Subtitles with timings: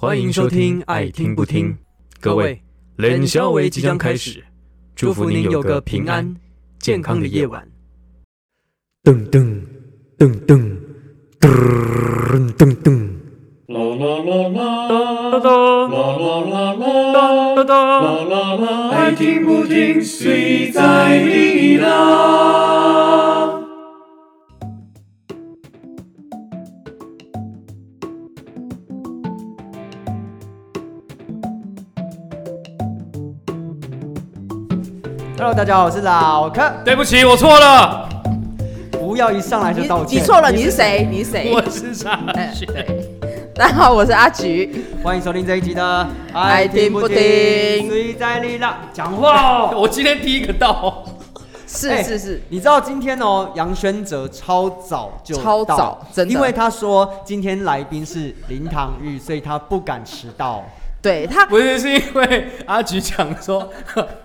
[0.00, 1.72] 欢迎收听《爱听不听》，
[2.20, 2.62] 各位，
[2.94, 4.44] 冷消维即将开始，
[4.94, 6.36] 祝福您有个平安、
[6.78, 7.66] 健康的夜晚。
[9.02, 9.60] 噔噔
[10.16, 10.76] 噔噔
[11.40, 13.08] 噔噔噔。
[13.66, 14.88] 啦啦啦啦，
[15.32, 15.50] 哒哒
[15.88, 16.84] 啦啦啦啦，
[17.56, 23.37] 哒哒啦啦啦，爱听不听，谁在你啦。
[35.48, 36.70] Hello，大家好，我是老柯。
[36.84, 38.06] 对不起，我错了，
[38.92, 40.20] 不要一上来就道歉。
[40.20, 41.08] 你错了，你是谁？
[41.10, 41.50] 你是谁？
[41.50, 42.66] 我是傻哎雪。
[42.66, 43.18] 对，
[43.56, 44.84] 大家好，我是阿菊。
[45.02, 48.76] 欢迎收听这一集的《爱听不听谁在你啦？
[48.92, 49.70] 讲话哦。
[49.80, 51.02] 我今天第一个到，
[51.66, 60.62] 是哎是是，你知道今天哦，杨轩哲超早就超早真的因为他说今天来宾是林唐玉，所以他不敢迟到。
[61.08, 63.72] 对他不是是因为阿菊讲说，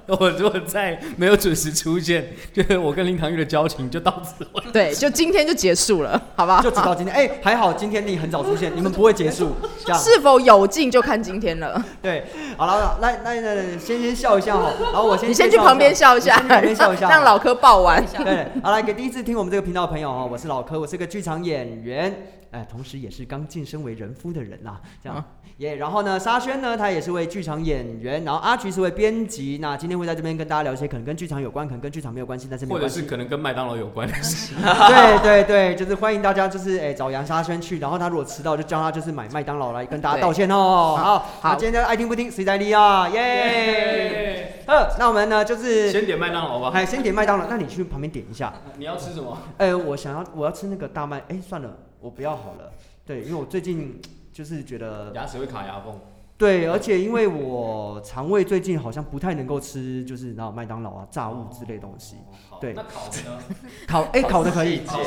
[0.05, 4.71] 我如果再没有准时出现，就是我跟林唐玉的交情就到此为止。
[4.73, 6.61] 对，就今天就结束了，好不好？
[6.61, 9.97] 就直到今天，哎、还好今天你很早出现，你们不会结束这样。
[9.97, 11.81] 是否有劲就看今天了。
[12.03, 12.25] 对，
[12.57, 18.05] 好了，来来来来，先先笑一下哈，然后我先你先去旁边笑一下，旁边笑一下，让老柯爆完。
[18.25, 22.13] 对，好来给第一次听我们这个频道的朋友哈，我是老柯，我是个剧场演员，
[22.53, 25.23] 哎，同时也是刚晋升为人夫的人呐、这样。
[25.57, 29.59] 耶然后呢，沙宣呢，他也是位剧场演员，然后阿菊是位编辑。
[29.61, 32.95] 那今天会在这边跟大家聊一些可能跟剧场有关，可能跟剧场没有关系，但是没有关系。
[32.95, 34.57] 或者是可能跟麦当劳有关的事情。
[34.61, 40.95] 对对对，就是欢迎大家，就是哎、找杨沙宣去，然后他如果迟到，就叫他就是买麦当劳来跟大家道歉哦。
[40.97, 43.07] 好，好今天的爱听不听，谁在利啊？
[43.09, 44.63] 耶！
[44.65, 46.71] 呃，那我们呢就是，先点麦当劳吧。
[46.73, 48.53] 哎，先点麦当劳，那你去旁边点一下。
[48.77, 49.37] 你要吃什么？
[49.57, 51.69] 哎、我想要我要吃那个大麦，哎、算了，
[52.03, 52.69] 我不要好了。
[53.05, 53.99] 对，因为我最近
[54.33, 55.97] 就是觉得，牙齿会卡牙缝。
[56.37, 62.17] 对，而且因为我肠胃最近好像不太能够吃，就是然后麦当劳啊、炸物之类东西。
[62.53, 63.39] 好对那烤的呢？
[63.87, 65.03] 烤，哎、烤的可以，烤的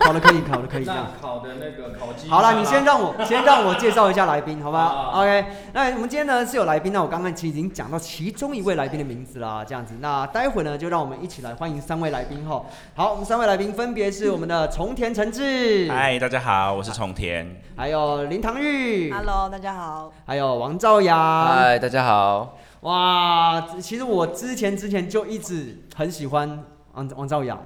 [0.00, 1.20] 烤的可以，烤的可以这样那。
[1.20, 2.28] 烤的那个烤鸡。
[2.28, 9.94] 好了，你先让我 先让我介绍一下来宾，好吧？OK，那我们今天呢是有来宾，那我刚刚其实已经讲到其中一位来宾的名字啦，这样子。
[10.00, 12.64] 那待会呢就让我们一起来欢迎三位来宾哈。
[12.94, 17.60] 好，我们三位来宾分别是我们的重田诚志，嗨，大家好，我是重田。
[17.76, 20.12] 还有林唐玉 Hello，大家好。
[20.26, 21.46] 还有王兆阳。
[21.46, 22.56] 嗨，大家好。
[22.80, 26.64] 哇，其实我之前之前就一直很喜欢
[27.00, 27.58] 王王兆阳，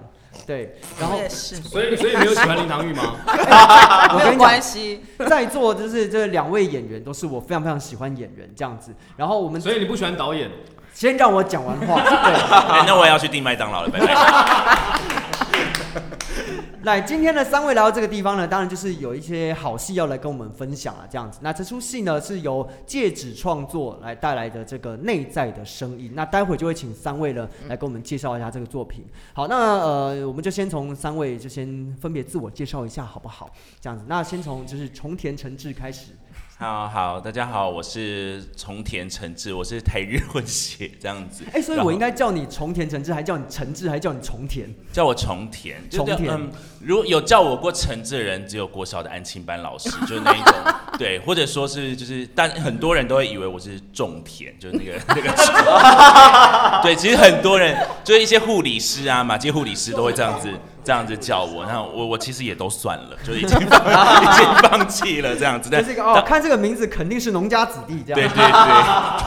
[0.46, 3.16] 对，然后所以所以没有喜欢林唐玉吗？
[4.14, 5.02] 我跟你讲没有关，系。
[5.28, 8.94] 在座就是这两位演员都是我非常非常喜欢演员这样子。
[9.16, 10.50] 然后我们所以你不喜欢导演？
[10.92, 12.34] 先让我讲完话，对。
[12.78, 14.14] 哎那我也要去订麦当劳了，拜拜。
[16.84, 21.38] 来，今天的三位来到这个地方呢，当然就是有一些好戏要来跟我们分享啊，这样子。
[21.40, 26.12] 那这出戏呢是由戒指创作来带来的这个内在的声音。
[26.14, 29.02] 那待会就会请三位呢来跟我们介绍一下这个作品。
[29.32, 33.48] 好，那呃，我们就先从三位就先分别自我介绍一下，好不好？
[33.80, 34.04] 这样子。
[34.06, 36.10] 那先从就是重田诚志开始。
[36.56, 41.44] 好好，大家好，我是重田诚志，我是台日混血这样子。
[41.52, 44.72] 哎、所以我应该叫你重田诚志，还叫你诚志，还叫你重田？
[44.92, 46.52] 叫我重田，就重田嗯，
[46.84, 50.54] 如果有叫我过橙子的人，只有国小的安亲班老师， 就是那一种，
[50.98, 56.82] 对，或者说是就是，但很多人都会以为我是种田，就是那个 那个。
[56.82, 60.48] 对，其实很多人就是一些护理师啊，马街护理师都会这样子
[60.84, 63.80] 这样子叫我，那我我其实也都算了，就是已经放
[64.22, 68.20] 已经放弃了这样子，但就是一个哦，看这个名字肯定是农家子弟这样。
[68.20, 68.36] 对对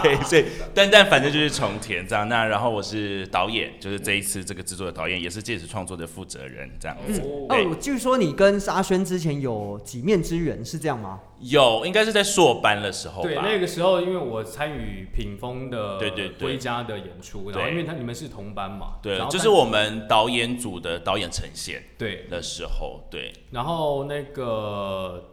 [0.03, 2.27] 对对，所以但但反正就是重田这样。
[2.29, 7.19] 那然后我是导演，就是这一次这个制作的导演，也是戒指创作的负责人这样子。
[7.19, 11.19] 对，哦，据说你跟沙宣之前有几面之缘，是这样吗？
[11.39, 13.43] 有应该是在硕班的时候对，吧。
[13.45, 16.47] 那个时候因为我参与品风的对对对。
[16.47, 25.23] 归家的演出，然后因为他你们是同班嘛，对就是我们导演组的导演呈现对，的时候，对，然后那个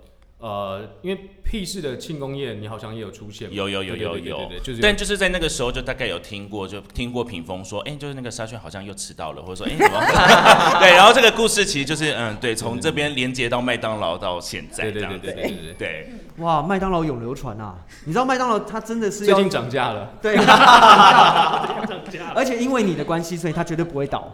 [0.44, 9.98] 呃，因为屁事的庆功宴，你好像也有出现嘛，有有有有有就是但就是在那个时候就大概有听过，就听过屏风说，哎、就是那个沙宣好像又迟到了，或者说，哎、怎么？
[10.80, 16.08] 对，然后这个故事其实就是，嗯，对，从这边连接到麦当劳到现在对对对对对对对，对，
[16.44, 17.78] 哇，麦当劳永流传啊！
[18.04, 20.12] 你知道麦当劳它真的是最近涨价了。
[20.20, 20.36] 对，
[22.36, 24.30] 而且因为你的关系，所以它绝对不会倒。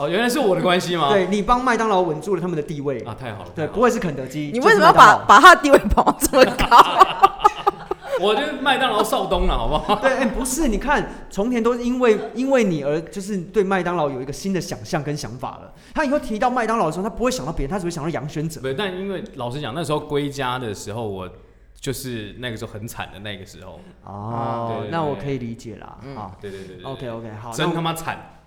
[0.00, 1.10] 哦，原来是我的关系吗？
[1.12, 3.50] 对你帮麦当劳稳住了他们的地位啊，太好了。
[3.54, 4.50] 对，不会是肯德基。
[4.50, 7.36] 你为什么要把把他的地位捧到这么高？
[8.18, 9.96] 我就是麦当劳少东了，好不好？
[10.00, 15.72] 对，哎、不是，你看从田都是因为因为你而就是对麦当劳有一个新的想象跟想法了。
[15.94, 18.60] 他以后提到麦当劳的时候，他不会想到别人，他只会想到杨轩哲。
[18.62, 21.28] 不是，但因为老实讲，那时候归家的时候，我
[21.78, 23.80] 就是那个时候很惨的那个时候。
[24.04, 25.98] 哦对对，对那我可以理解啦。
[26.02, 28.39] 嗯啊对对对对，OK OK，好，真他妈惨。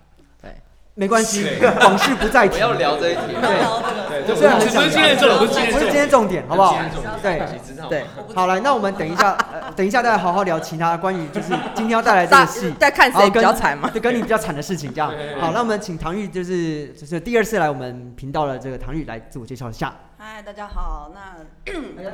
[0.96, 2.54] 没关系对，往事不再提。
[2.54, 3.20] 不要聊这一题。
[3.34, 6.44] 对，对，虽然很想不是今天的重点，不是今天重点。
[6.48, 7.20] 好不好今天重点？
[7.20, 7.48] 对
[7.88, 8.04] 对，
[8.34, 13.90] 好来，那我们等一下， 呃等一下再好好聊其他关于就是今天要带来这个戏，再看谁比较惨嘛？
[13.90, 19.92] 就，跟你比较惨的事情这样好，那我们请唐玉，就是就是第二次来我们频道的这个唐玉来自我介绍一下。
[20.26, 21.10] 嗨，大家好。
[21.12, 21.36] 那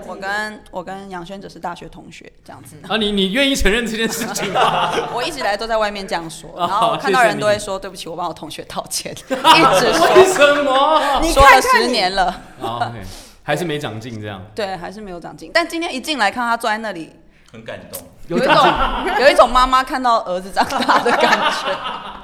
[0.05, 2.75] 我跟我跟杨轩只是大学同学，这样子。
[2.89, 4.91] 啊，你你愿意承认这件事情吗？
[5.15, 11.23] 我一直以来都在外面这样说，哦然后看到人都会说对不起，我帮我同学道歉， 一直为说，什么？
[11.33, 12.43] 说了十年了，
[13.45, 14.45] 还是没长进这样。
[14.57, 15.53] 对，还是没有长进。
[15.55, 17.15] 但今天一进来看他坐在那里，
[17.53, 18.03] 很感动。
[18.27, 18.57] 有一种
[19.21, 22.20] 有一种妈妈看到儿子长大的感觉。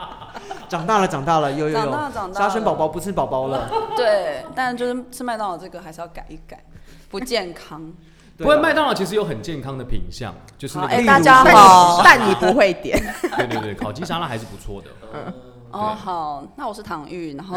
[0.69, 3.71] 长大了，长大了，有有有，长大了长大了沙宣宝宝不是宝宝了。
[3.97, 6.63] 对，但就是吃麦当劳这个还是要改一改，
[7.11, 7.93] 不健康。
[8.39, 12.01] 不过麦当劳其实有很健康的品相，就是那，个哎，大家好。
[12.05, 12.99] 但你不会点，
[13.39, 14.89] 对对对，烤鸡沙拉还是不错的。
[15.15, 15.33] 嗯
[15.73, 17.57] 哦，好，那我是唐玉，然后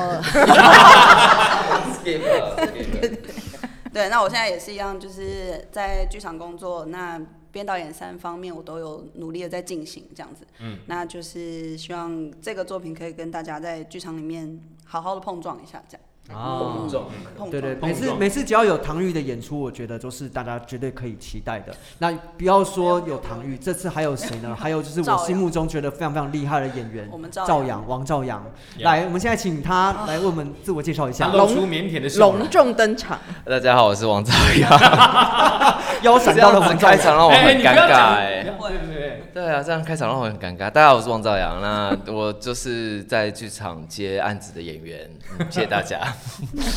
[3.93, 7.19] 对，那我现在也是一样，就是在剧场工作，那
[7.51, 10.45] 编导演三方面我都有努力的在进行，这样子。
[10.59, 16.05] 嗯，那就是希望这个作品可以跟大家在剧场里面好好的碰撞一下，这样。
[16.33, 17.05] 啊碰撞。
[17.49, 21.73] 对对，每次每次只要有唐玉的演出，我觉得都是大家绝对可以期待的。
[21.97, 24.55] 那不要说有唐玉，这次还有谁呢？
[24.59, 28.45] 还有就是我心目中觉得非常非常厉害的演员我们赵阳、王赵阳。
[28.79, 32.49] 来，我们现在请他来为我们自我介绍一下，他露出腼腆的笑隆。
[32.49, 34.69] 重登场，大家好，我是王赵阳。
[36.03, 36.97] 腰闪到了王兆阳。
[36.97, 38.43] 开场让我哎，很尴尬哎。
[38.43, 40.69] 对对对，对啊，这样开场让我很尴尬。
[40.69, 41.61] 大家好，我是王兆阳。
[41.61, 45.09] 那我就是在剧场接案子的演员。
[45.39, 45.99] 嗯谢谢大家。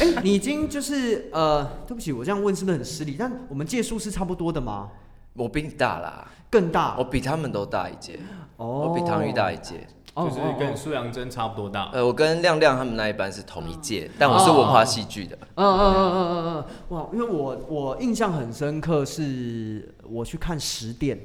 [0.00, 3.16] 哎， 你已经就是呃，对不起，我这样问是不是很失礼？
[3.18, 4.90] 但我们届数是差不多的吗？
[5.34, 8.20] 我比你大啦，更大我比他们都大一届，
[8.56, 9.86] 哦，我比唐玉大一届。
[10.14, 11.88] 哦，就是哦跟苏阳真差不多大。
[11.90, 15.38] 呃，我跟亮亮他们那一班是同一届，但我是文化戏剧的。
[15.54, 17.08] 嗯嗯嗯嗯嗯嗯，哇！
[17.14, 21.18] 因为我我印象很深刻，是我去看十店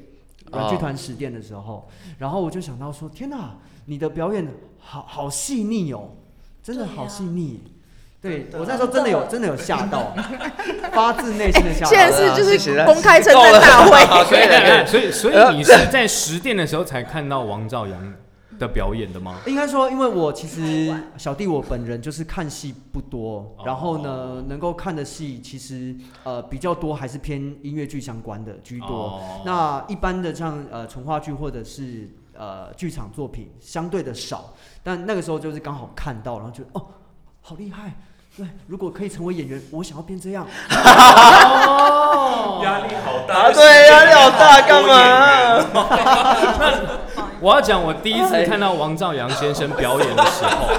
[0.54, 1.86] 软剧团十店的时候，
[2.18, 4.48] 然后我就想到说，天哪，你的表演
[4.80, 6.12] 好好细腻哦，
[6.64, 7.60] 真的好细腻。
[8.22, 10.14] 对我那时候真的有 真的有吓到，
[10.92, 11.90] 发自内心的吓到。
[11.94, 15.12] 现在是就是公开称赞大会， 所，以。
[15.12, 18.14] 所以所以你是在十店的时候才看到王兆阳
[18.58, 19.36] 的表演的吗？
[19.46, 28.88] 应该说，因为我其实小弟我本人就是看戏不多，然后呢，能够看的戏其实呃比较多，还是偏音乐剧相关的居多。
[28.88, 34.54] 哦那一般的像呃纯话剧或者是呃剧场作品相对的少，
[34.84, 36.84] 但那个时候就是刚好看到，然后觉得哦
[37.48, 37.94] 好厉害。
[38.36, 40.46] 对，如果可以成为演员，我想要变这样。
[40.70, 45.66] 哦，压力好大啊，对，压力好大，干嘛？
[47.40, 50.74] 我要讲我第一次看到王兆阳先生表演的时候，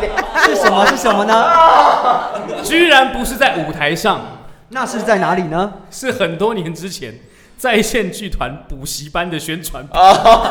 [0.44, 0.84] 是什么？
[0.88, 2.62] 是什么呢？
[2.62, 4.20] 居然不是在舞台上，
[4.68, 5.72] 那是在哪里呢？
[5.90, 7.14] 是很多年之前
[7.56, 9.88] 在线剧团补习班的宣传，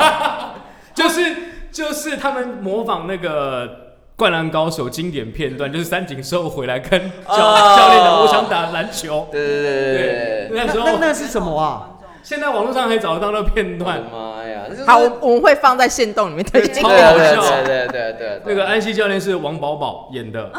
[0.95, 1.35] 就是
[1.71, 3.67] 就是他们模仿那个
[4.17, 10.49] 《灌篮高手》经典片段，就是三井寿回来跟教、教练讲我想打篮球，对对对对。
[10.53, 11.91] 那时候那那是什么啊？
[12.23, 14.63] 现在网络上还找得到那个片段，妈呀！
[14.87, 17.63] 好，我我们会放在线动里面推荐超对好笑。
[17.63, 20.51] 对对对那个安西教练是王宝宝演的，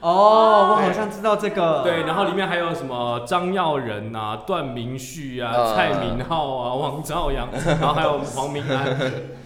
[0.00, 1.82] 哦，我好像知道这个。
[1.84, 7.46] 对，然后里面还有什么张耀仁啊、段明旭啊、嗯蔡明浩啊、王兆阳，
[7.78, 8.98] 然后还有黄明安，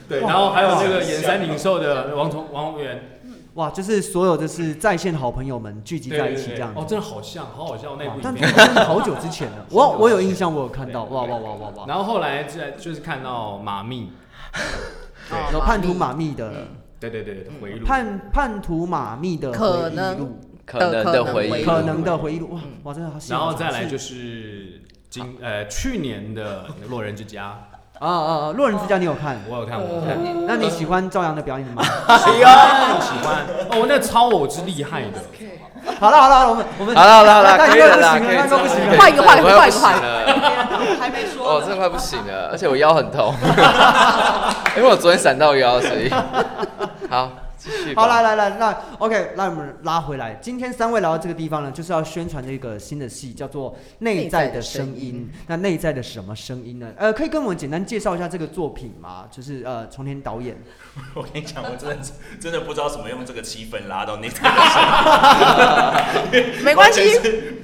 [0.08, 3.15] 对，然后还有那个演三井寿的王崇王源，
[3.56, 6.80] 哇，就是所有就是在线好朋友们聚集在一起这样子。
[6.80, 8.54] 哦，真的好像，好好笑那部但影片。
[8.54, 11.86] 真的好久之前了， 我我有印象，我有看到，哇哇哇哇哇！
[11.88, 14.12] 然后后来在就是看到马密，
[15.54, 16.68] 有叛徒马密的
[17.00, 23.40] 对对对对，回路，叛叛徒马密的可回忆能录，可能的回忆，可能的回忆录，哇哇，真的好喜欢。
[23.40, 27.58] 然后再来就是今呃去年的《落人之家
[27.98, 28.52] 啊啊啊！
[28.54, 29.34] 路人之家你有看》，？
[29.48, 31.82] 我有看，我有看，那你喜欢赵阳的表演吗？
[31.82, 33.36] 喜欢喜欢，
[33.70, 35.18] 哦，那超偶之厉害的，
[35.98, 38.98] 好 了好了，好了我们我们好了好了好了，那可以了啦，那不行了，可以了。
[38.98, 40.98] 换一个换一个换一个换不行了。
[41.00, 43.32] 还没说哦，真的快不行了，而且我腰很痛，
[44.76, 46.10] 因为我昨天闪到腰，所以
[47.08, 47.30] 好
[47.66, 47.94] 继续。
[47.94, 50.34] 好，来来来，那 OK，那我们拉回来。
[50.40, 55.28] 今天三位来到这个地方呢，就是要宣传这个新的戏，叫做《内在的声音》。
[55.46, 56.92] 那内在的什么声音呢？
[56.96, 59.26] 呃，可以跟我们简单介绍一下这个作品吗？
[59.30, 60.56] 就是呃，重田导演。
[61.14, 61.96] 我跟你讲，我真的
[62.40, 64.56] 真的不知道怎么用这个气氛拉到那台的
[66.32, 67.00] 声音，因没关系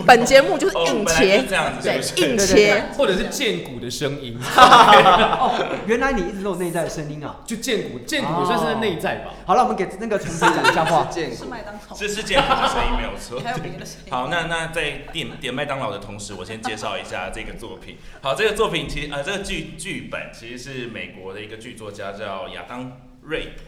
[0.07, 2.23] 本节目就是哦硬本来切就，这样子，对是，是？
[2.23, 2.85] 硬切。
[2.97, 5.55] 或者是剑骨的声音， 哦，
[5.87, 7.37] 原来你一直都有内在的声音啊。
[7.45, 9.33] 就剑骨，剑骨也算是在内在吧。
[9.47, 11.09] 好了，我们给那个陈飞讲一下话。
[11.11, 13.41] 是见过麦当劳，这是剑骨的声音没有错。
[13.41, 14.11] 还有别的声音。
[14.11, 17.97] 好，那那在点点麦当劳的同时，我先介绍一下这个作品。
[18.21, 22.93] 好，这个作品其实呃，这个剧剧本其实是美国的一个剧作家叫亚当
[23.23, 23.63] 瑞普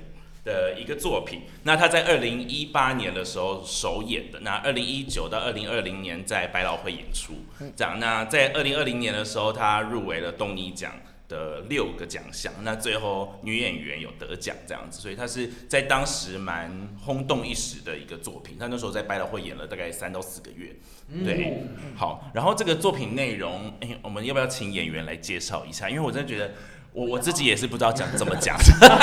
[0.45, 1.43] 的一个作品。
[1.63, 7.35] 那他在二零一八年的时候首演的，那二零一九到二零二零年在百老汇演出。
[7.77, 10.93] 这样，那在二零二零年的时候，他入围了东尼奖。
[11.27, 16.71] 的六个奖项，那最后女演员有得奖这样子，所以她是在当时蛮
[17.03, 18.59] 轰动一时的一个作品。
[18.59, 20.77] 她那时候在百老汇演了大概三到四个月，
[21.25, 21.63] 对，
[21.97, 22.31] 好。
[22.35, 25.89] 然后这个作品内容，哎、我们要不要请演员来介绍一下？
[25.89, 26.53] 因为我真的觉得
[26.95, 28.57] 我我自己也是不知道讲怎么讲，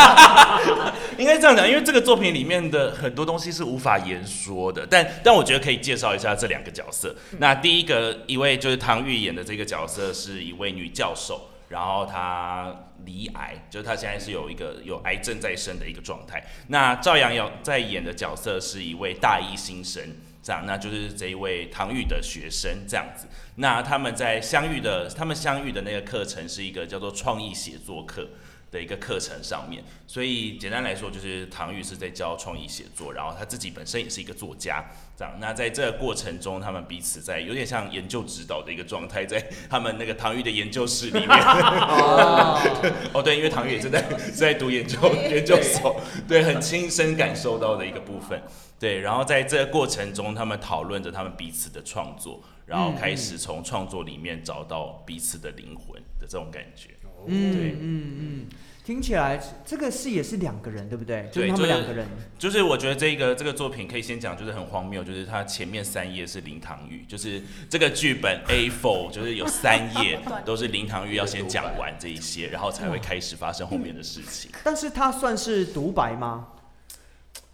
[1.20, 7.14] 应该这样讲，因为这个作品里面的很多东西是无法言说的，但但我觉得可以介绍一下这两个角色。
[7.40, 11.50] 那第一个一位就是唐钰演的这个角色是一位女教授。
[11.68, 16.44] 然后她离癌，就是她现在是有一个有癌症在身的一个状态。
[16.68, 20.04] 那赵阳有在演的角色是一位大一新生，
[20.44, 23.28] 这样，那就是这一位唐玉的学生这样子。
[23.56, 28.30] 那他们在相遇的，他们相遇的那个课程是一个叫做创意写作课。
[28.72, 34.86] 的一个课程上面，所以简单来说就是唐玉是在教创意写作，然后他自己本身也是一个作家，
[35.18, 35.38] 这样。
[35.42, 41.28] 那在这个过程中，他们彼此在有点像研究指导的一个状态，在他们那个唐玉的研究室里面。
[43.14, 44.02] 哦，对，因为唐玉也正在
[44.34, 44.98] 在读研究
[45.30, 48.42] 研究所，对，很亲身感受到的一个部分。
[48.80, 56.90] 对，然后在这个过程中，他们讨论着他们彼此的创作，然后开始从创作里面找到彼此的灵魂的这种感觉。
[57.28, 58.46] 嗯对嗯嗯，
[58.84, 61.30] 听起来这个是也是两个人，对不对？
[61.32, 62.08] 就是他对就两个人。
[62.40, 74.52] 就是我觉得这个这个作品可以先讲，就是很荒谬，就是它前面三页是林唐玉，就是这个剧本 A4 就是有三页 都是林唐玉要先讲完这一些，然后才会开始发生后面的事情。
[74.64, 76.48] 但是他算是独白吗？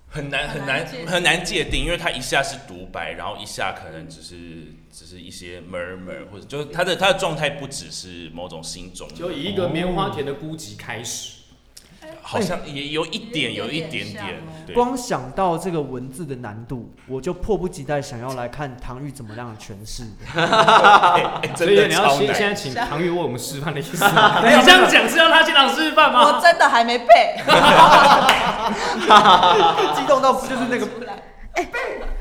[0.09, 11.33] 很难很难很难界定很难界定，因为它一下是独白，然后一下可能只是只是一些 murmur，或者就是他的他的状态不只是某种心中，就以一个棉花田的孤寂开始。
[12.21, 14.41] 好像也有一点有一点点
[14.73, 20.03] 光想到这个文字的难度，我就迫不及待想要来看唐钰怎么样的诠释。
[20.33, 22.09] 哎哎真所以你要。
[22.09, 24.39] 先现在请唐玉为我们示范的意思吗？
[24.43, 26.41] 你这样讲是要他现场示范吗我？
[26.41, 27.05] 真的还没背，
[29.95, 30.87] 激动到就是那个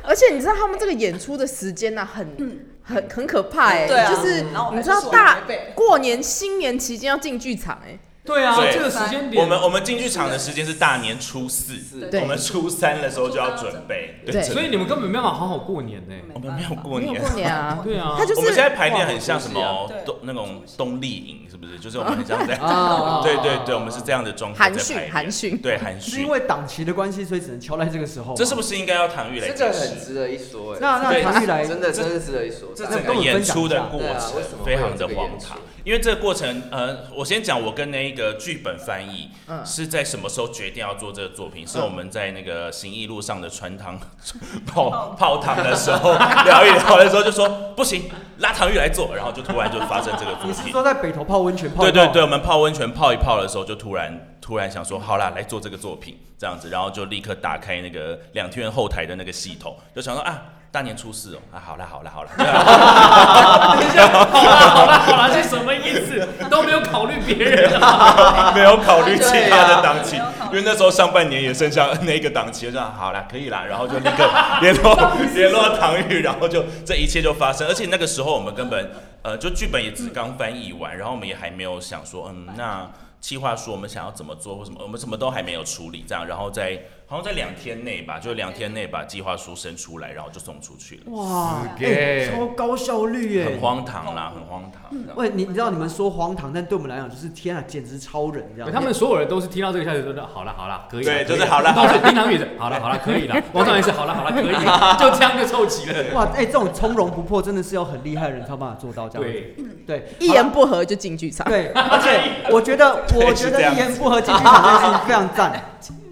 [0.03, 4.11] 而且你知道他们这个演出的时间呢、很很很可怕哎、对啊。
[4.11, 5.73] 就是然后我还你知道说我大没背。
[5.75, 11.75] 过年新年期间要进剧场哎、对啊，这个时间点，我们我们进剧场的时间是大年初四，
[12.21, 14.21] 我们初三的时候就要准备。
[14.27, 14.43] 对。
[14.43, 16.15] 所以你们根本没办法好好过年呢。
[16.35, 17.13] 我们没有过年。
[17.13, 20.05] 没有过年啊，对啊，我们现在排练很像什么对。
[20.05, 21.79] 冬那种冬令营，是不是？
[21.79, 25.13] 就是我们这样在， 啊对对对，我们是这样的状态寒训在排练。
[25.13, 26.15] 寒训对寒训。
[26.15, 28.35] 是因为档期的关系，所以只能敲在这个时候。
[28.35, 29.73] 这是不是应该要唐玉来这解释？
[29.73, 30.79] 个很值得一说哎。
[30.81, 32.71] 那那唐玉来真的真的值得一说。
[32.75, 39.65] 这整个演出的过程非常的荒唐，因为这个过程，呃，我先讲我跟那一个剧本翻译嗯。
[39.67, 44.01] 是在什么时候决定要做这个作品，是我们在那个行义路上的穿汤
[44.67, 45.57] 泡泡汤。
[45.67, 48.09] 的时候聊一聊的时候就说不行，
[48.39, 50.51] 拉唐玉来做，然后就突然就发生这个作品。
[50.51, 66.27] 你 是说在北头泡温泉泡泡对对对，我们泡温泉泡一泡的时候，就突然突然想说，好啦，来做这个作品这样子，然后就立刻打开那个两天后台的那个系统，就想说啊，大年初四哦，啊，好啦好啦好啦， 等一下，好啦好啦好啦，是什么意思？
[66.51, 68.53] 都没有考虑别人啊。
[68.55, 70.17] 没有考虑其他的档期。
[70.47, 74.29] 因为那时候上半年也剩下那个档期，就想好啦，可以啦，然后就立刻
[74.61, 78.91] 联络联络唐玉，然后就这一切就发生，而且那个时候我们根本
[79.23, 82.87] 呃，就剧本也只刚翻译完，然后我们也还没有想说，嗯，那
[83.21, 93.61] 企划书我们想要怎么做或什么，我们什么都还没有处理，这样，然后在好像在两天内吧，就两天内把计划书生出来，然后就送出去了，哇，给哎超高效率耶很！
[93.61, 94.91] 荒唐啦，很荒唐。
[95.15, 98.73] 喂，你你知道你们说荒唐，但对我们来讲就是天啊，简直超人这样。
[98.73, 101.15] 他们所有人都是听到这个消息，都说好了好了，可以了。
[101.15, 103.41] 对就是好了都是丁唐宇的，好了好了，可以了。
[103.53, 106.13] 王少也是好了好了，可以了， 就这样就凑齐了。
[106.13, 109.55] 哇，哎、这种从容不迫真的是要很厉害的人才有办法做到这样子。
[109.87, 111.47] 对，对，一言不合就进剧场。
[111.47, 115.63] 对，而且我觉得，我觉得 一言不合进剧场这件事情非常赞。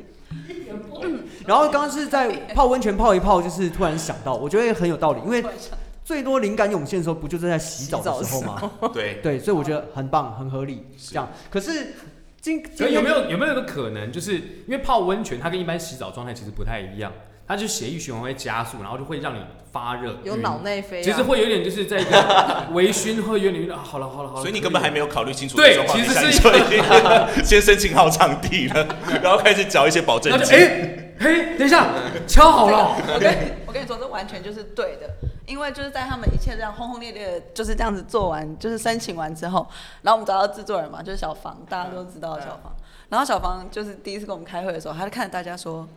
[1.47, 5.45] 然后刚刚是在泡温泉泡一泡，就是突然想到，我觉得也很有道理，因为
[6.05, 8.71] 最多灵感涌现的时候，不就是在洗澡的时候吗？
[8.93, 10.87] 对，对，所以我觉得很棒，很合理。
[11.11, 11.95] 这样，可是
[12.41, 17.13] 今所以有没有有没有一个可能，就是因为泡温泉，它跟一般洗澡状态其实不太一样。
[17.47, 19.39] 它就血液循环会加速，然后就会让你
[19.71, 28.87] 发热，有脑内啡、啊，其实会有点就是在一个 微醺，会有点啊，好了好了好了，所以你根本还没有考虑清楚对其实是你就已经先申请好场地了，
[29.23, 30.57] 然后开始缴一些保证金。
[30.57, 31.89] 哎嘿，等一下，
[32.29, 35.09] 敲好了，我跟你我跟你说，这完全就是对的，
[35.47, 39.67] 因为就是在他们一切这样轰轰烈烈的就是这样子做完，就是申请完之后，
[40.03, 42.71] 然后我们找到制作人嘛，就是小房，大家都知道的小房。
[43.09, 45.89] 然后小房就是第一次跟我们开会的时候，他就看着大家说：“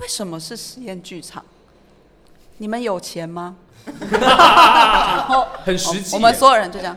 [0.00, 1.44] 为什么是实验剧场？
[2.58, 3.56] 你们有钱吗？”
[4.10, 6.14] 然后很实际耶。
[6.14, 6.96] 我们所有人就这样，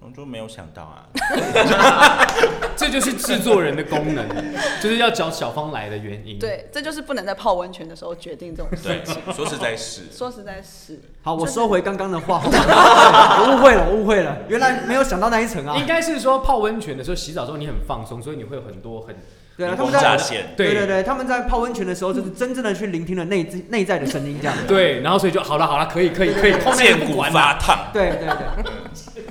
[0.00, 1.04] 我就没有想到啊，
[2.76, 4.26] 这就是制作人的功能，
[4.80, 10.02] 就是要找小芳来的原因。，对，这就是不能在泡温泉的时候决定这种事对情。，说实在是。
[10.10, 15.76] 说实在是，好，我收回刚刚的话， 我误会了，我误会了，原来没有想到那一层啊。
[15.76, 19.16] 应该是说泡温泉的时候洗澡之后你很放松，所以你会有很多很
[19.56, 20.16] 对啊，他光们在
[20.56, 24.56] 对对对，他们在泡温泉的时候，就是真正的去聆听了内在内在的声音，这样。
[24.68, 27.34] 对，然后所以就好了好了，可以可以可以，后面剑骨不管了。
[27.40, 29.24] 发烫，对对对，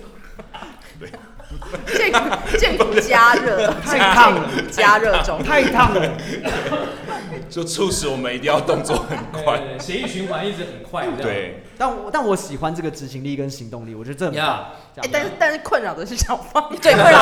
[1.86, 2.20] 剑骨
[2.58, 5.44] 剑骨加热，太烫了加热中。
[5.44, 6.02] 太烫了。
[7.50, 9.58] 就促使我们一定要动作很快。
[9.58, 11.22] 对，血液循环一直很快，这样。
[11.22, 14.66] 对，但我但我喜欢这个执行力跟行动力，我觉得这很棒。
[14.98, 17.20] 哎但是但是困扰的是小芳， 对困扰，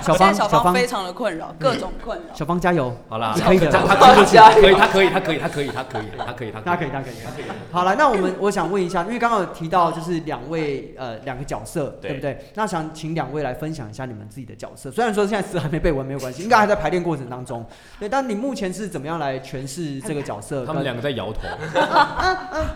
[0.00, 2.34] 小芳小小芳芳非常的困扰，各种困扰。
[2.34, 7.44] 小芳加油，好啦，你可以的他他听不下，可以，他可以，他可以，他可以，他可以，他可以，他可以，他可以。
[7.70, 12.38] 好了，那我们我想问一下，因为刚刚有提到就是两位呃两个角色，对对不对？
[12.54, 14.90] 那想请两位来分享一下你们自己的角色。
[14.90, 17.62] 虽然说现在词还没背完没有关系，应该还在排练过程当中。
[18.00, 20.66] 对，但你目前是怎么样来诠释这个角色？
[20.66, 21.40] 他们两个在摇头，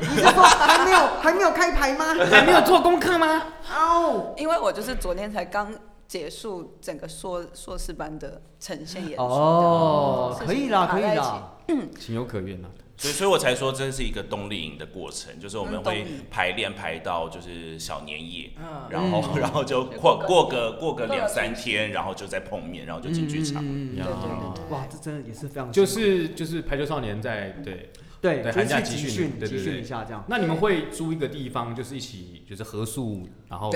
[0.00, 2.14] 你是说还没有还没有开牌吗？
[2.30, 3.42] 还没有做功课吗？
[3.74, 5.72] 哦因为我就是昨天才刚
[6.08, 11.02] 结束整个硕硕士班的呈现演出，哦，可以啦，可以。
[11.02, 11.52] 啦。
[11.98, 12.68] 情有可原啊。
[13.02, 23.60] 所以所以我才说这是一个冬令营的过程，就是我们会排练排到就是小年夜，嗯然后然后就过过个过个两三天，然后就再碰面，然后就进剧场。
[23.60, 30.24] 对对对对哇，这真的也是非常就是就是排球少年在对，对，寒假集集训训集训一下这样。
[30.28, 33.68] 那你们会租一个地方，就是一起就是合宿，然后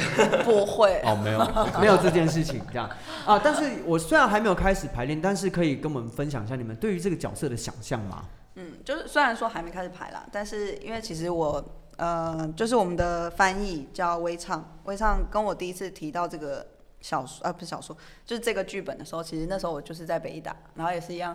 [0.44, 2.88] 不会，哦没有，没有这件事情这样
[3.27, 8.24] 啊，但是我虽然还没有开始排练，但是可以跟我们分享一下你们对于这个角色的想象吗？
[8.57, 11.64] 嗯，就是虽然说还没开始排啦，但是因为其实我
[11.97, 16.66] 呃，就是我们的翻译叫微唱，微唱跟我第一次提到这个
[17.01, 21.35] 小说啊，不是小说，就是这个剧本的时候，其实那时候我就是在北大，然后也是一样。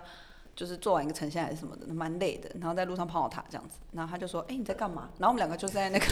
[0.53, 6.05] 就是做完一个呈现还是什么的，蛮累的，然后在路上碰到他这样子，然后他就说：“哎、你在干嘛？”然后我们两个就在那个，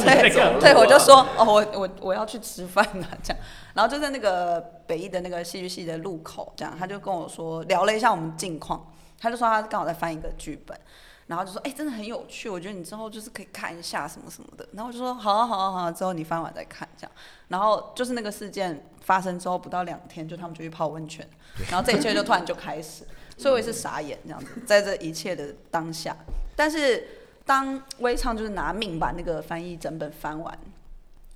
[0.00, 3.42] 对对，我就说：“哦，我我我要去吃饭了。”这样，
[3.74, 8.84] 然后就在那个北艺的那个戏剧系的路口，这样，他就跟我说聊了一下我们近况，
[9.18, 10.78] 他就说他刚好在翻一个剧本，
[11.26, 17.12] 然后就说：“哎、真的很有趣，我觉得你之后就是可以看一下什么什么的。”然后我就说：“好啊，好啊，好啊，之后你翻完再看。”这样，
[17.48, 21.28] 然后就是那个事件发生之后不到两天，就他们就去泡温泉，
[21.70, 23.04] 然后这一切就突然就开始，
[23.36, 26.16] 所以我也是傻眼这样子， 在这一切的当下，
[26.54, 27.08] 但是
[27.44, 30.58] 当微唱就是拿命把那个翻译整本翻完，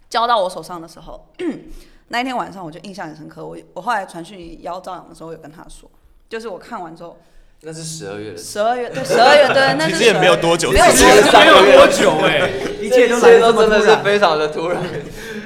[0.08, 1.26] 交到我手上的时候，
[2.08, 3.46] 那一天晚上我就印象很深刻。
[3.46, 5.88] 我我后来传讯邀赵阳的时候，有跟他说，
[6.28, 7.16] 就是我看完之后，
[7.62, 13.98] 那是十二月的事，十二月对十二月对，那是其实也没有多久没有多久没有多久哎，一切都这来得这么都真的突然。
[13.98, 14.82] 是非常的突然。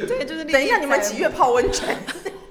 [0.07, 1.96] 对，就是等一下，你们几月泡温泉？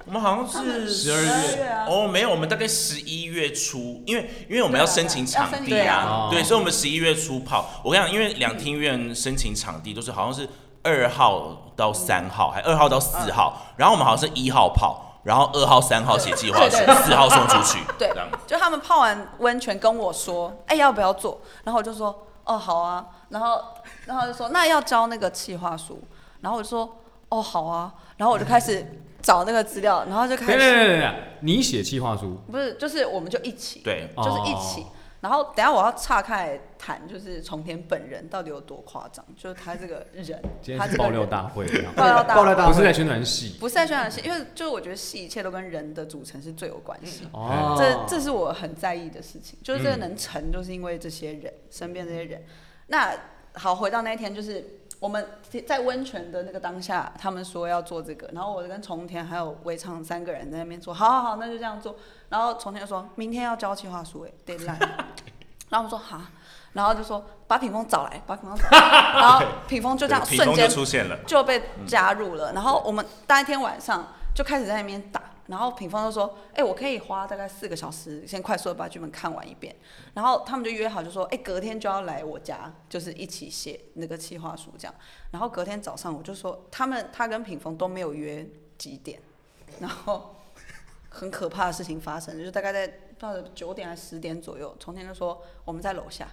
[0.05, 7.81] 我们好像是十二月月啊哦，没有，我们大概十一月初，因为因为我们要申请场地对啊啊，对，所以我们十一月初泡。
[7.83, 10.47] 我跟你讲，因为两厅院申请场地都是好像是
[10.83, 18.11] 二号到三号，还二号到四号，然后我们好像是一号跑，然后二号、三号写计划书四号送出去， 对
[18.45, 21.39] 就他们泡完温泉跟我说，哎、要不要做？
[21.63, 23.05] 然后我就说，哦，好啊。
[23.29, 23.59] 然后，
[24.05, 26.01] 然后就说，那要交那个计划书。
[26.41, 26.97] 然后我就说，
[27.29, 27.93] 哦，好啊。
[28.17, 28.85] 然后我就开始
[29.21, 34.81] 找那个资料，然后就开始，你写计划书，不是，就是我们就一起，对，就是一起。
[34.81, 34.85] 哦
[35.23, 40.25] 然后等下我要岔开来谈，就是重田本人到底有多夸张，就是他这个 人，
[40.61, 42.73] 今天是爆料大会，爆料大爆料大会。
[42.73, 43.55] 不是在宣传戏。
[43.57, 47.25] 不是在宣传戏，因为就是我觉得戏一切都跟人的组成是最有关系。
[47.31, 47.77] 哦。
[47.79, 49.99] 这这是我很在意的事情，就是这个嗯。
[50.01, 52.43] 能成，就是因为这些人、身边这些人。
[52.87, 53.15] 那
[53.53, 55.27] 好，回到那一天，就是我们
[55.67, 61.97] 在温泉的那个当下，他们说要做这个，然后我跟重田还有魏畅三个人在那边说，好好好，那就这样做。
[62.29, 64.79] 然后重田就说明天要交计划书，哎，deadline。
[65.67, 66.21] 然后我们说好，
[66.71, 68.79] 然后就说把品峰找来，把品峰找来，
[69.19, 72.53] 然后品峰就这样瞬间出现了，就被加入了。
[72.53, 79.75] 然后我们当一天晚上就开始在那边打，然后品峰就说：“哎、我可以花大概四个小时，先快速的把剧本看完一遍。”
[80.15, 84.95] 然后他们就约好，就说：“哎、隔天就要来我家，就是一起写那个企划书这样。”
[85.31, 89.19] 然后隔天早上我就说，他们他跟品峰都没有约几点，
[89.81, 90.35] 然后
[91.09, 96.25] 很可怕的事情发生，就是大概在不知道九点还是十点左右，从天就说我们在楼下，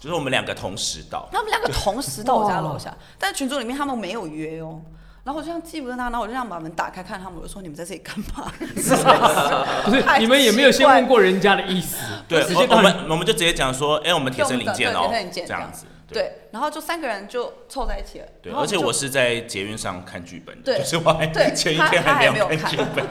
[0.00, 4.80] 就是我们两个同时到，他们两个同时到我家楼下，但是群组里面他们没有约哦。
[5.24, 8.52] 然后我就这样记不得他，然后我就这样把门打开看他们，我就说你们在这里干嘛？
[9.84, 11.96] 不是你们也没有先问过人家的意思，
[12.28, 15.86] 对，直接我我们我们就直接讲说，哎，我们铁森零件哦零，件这样子。
[16.06, 18.26] 对，然后就三个人就凑在一起了。
[18.40, 23.04] 对，而且我是在捷运上看剧本的，对就是我还对 前一天还没有看看剧本，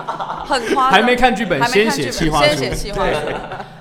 [0.45, 3.19] 很夸张，还没看剧本还没先看剧本写企划书先写企划书。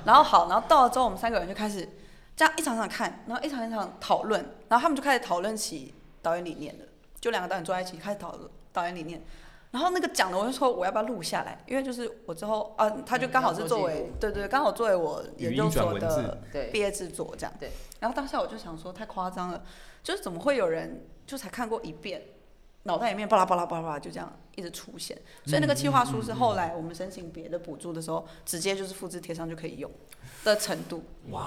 [0.03, 1.87] 然后好，然后到了之后，我们三个人就开始
[2.35, 6.85] 这样一场场看，然后一场一场讨论，然后他们就开始讨论起导演理念了，
[7.23, 9.23] 就两个导演坐在一起开始讨论导演理念。
[9.71, 16.37] 然后那个讲的，我就说我要不要录下来，因为就是我之后啊，他就刚好是作为、对对，刚好作为我研究所的
[16.73, 17.53] 毕业制作这样。
[17.57, 17.71] 对。
[18.01, 19.63] 然后当下我就想说，太夸张了，
[20.03, 22.21] 就是怎么会有人就才看过一遍，
[22.83, 25.17] 脑袋里面巴拉巴拉巴拉巴拉就这样一直出现。
[25.45, 29.89] 所以那个计划书是后来我们申请别的补助的时候，直接就是复制贴上就可以用
[30.43, 31.41] 的程度，哇，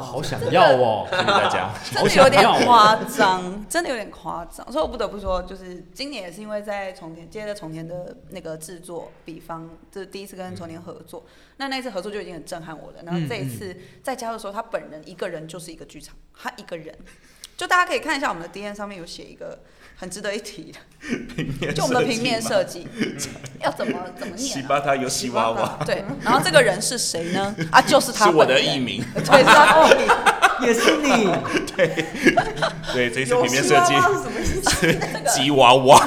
[0.00, 1.72] 好想要哦，大家。
[1.90, 4.70] 真的有点夸张，真的有点夸张。
[4.70, 11.24] 所以我不得不说，就是今年也是因为在重田接着重田的那个制作，比方就是第一次跟重田合作，
[11.56, 12.98] 那那一次合作就已经很震撼我了。
[13.04, 16.96] 然后这一次在家的时候，他本人一个人就是一个剧场，他一个人。
[17.56, 19.58] 就大家可以看一下我们的 D N 上面有写一个
[19.96, 20.70] 很值得一提
[21.64, 22.86] 的， 就我们的平面设计
[23.66, 24.54] 要怎么 怎么念、啊。
[24.54, 27.54] 西巴他有西娃娃，对，然后这个人是谁呢？
[27.70, 29.04] 啊，就是他是我的艺名。
[29.14, 30.08] 对，是他本人。
[30.62, 31.28] 也是你，
[31.76, 32.06] 对，
[32.94, 33.92] 对这一次平面设计
[35.30, 36.00] 吉娃娃，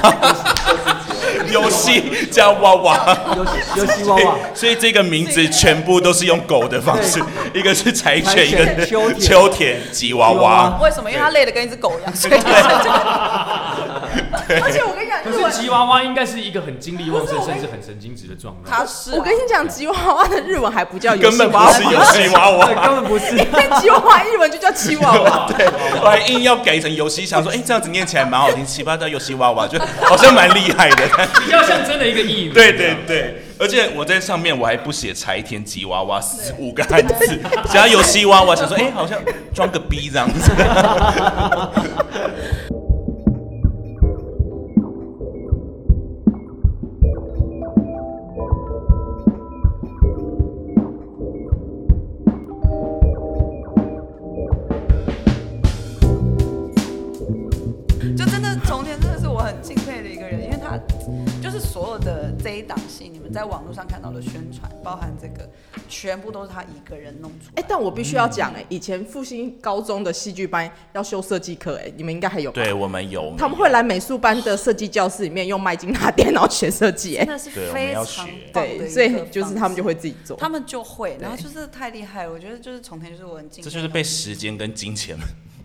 [1.52, 3.46] 游戏加娃娃，游
[3.76, 7.22] 游戏娃娃，所以这个名字全部都是用狗的方式，
[7.54, 10.80] 一个是柴犬，一个是秋田秋田吉娃娃。
[10.82, 11.12] 为什么？
[11.12, 12.42] 因为他累得跟一只狗一样，所以。
[14.64, 18.72] 而且我跟你讲，可日文是吉娃娃应该是一个很精力旺盛，甚至很神经质的状态。
[18.72, 23.30] 他是啊我跟你讲，吉娃娃的日文还不叫游根本不戏娃是游娃，戏娃对，娃，根本不是。
[23.32, 23.46] 因为
[23.80, 25.48] 吉娃娃日文就叫吉娃娃。
[25.56, 25.68] 对，
[26.02, 31.08] 我还硬要改成游戏，想说，哎、这样子念起来蛮好听，奇葩的游戏娃娃，就 好像蛮厉害的。
[31.46, 32.54] 比较像真的一个艺名。
[32.54, 39.20] 对对对，而且我在上面我还不写柴田吉娃娃四五个汉字，只要有西娃娃，想说，哎、好像
[39.54, 40.52] 装个逼这样子。
[62.60, 65.50] 一档戏，你们在网络上看到的宣传，包含这个，
[65.88, 67.62] 全部都是他一个人弄出来。
[67.62, 72.52] 哎，但我必须要讲，哎，以前复兴高中的戏剧班要修设计课，哎，你们应该还有？
[72.52, 80.38] 对我们有，他们会来美术班的设计教室里面用麦金塔电脑学设计，哎，那是非常对，所以就是他们就会自己做。
[80.38, 82.32] 他们就会，然后就是太厉害了。
[82.32, 85.18] 我觉得就是重田就是我很敬，这就是被时间跟金钱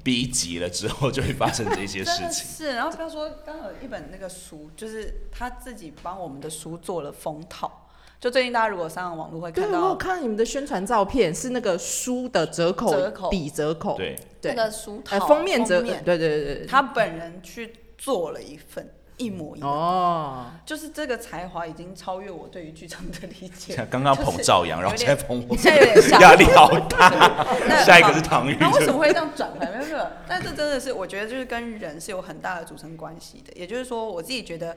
[0.04, 2.30] 逼急了之后，就会发生这些事情。
[2.44, 7.80] 是，然后不要说刚好有一本那个书，就是他自己帮我们的书做了封套。
[8.20, 13.28] 就最近大家如果上网络会对，看我有到看你们的宣传照片，是那个书的折扣折扣。
[13.30, 14.54] 底折扣，对，对。
[14.54, 23.76] 那个书套、呃，封面折，对对对对，他本人去做了一份一模一样，哦，就是这个才华已经超越我对于剧场的理解。
[23.76, 27.08] 像刚刚捧赵阳，然后现在捧我， 现在有点吓压力好大。
[27.68, 29.70] 那 下一个是唐玉，那为什么会这样转回来？
[29.70, 33.52] 没有没有，但这真的是我觉得就是跟人是有很大的组成关系的。
[33.54, 34.76] 也就是说，我自己觉得，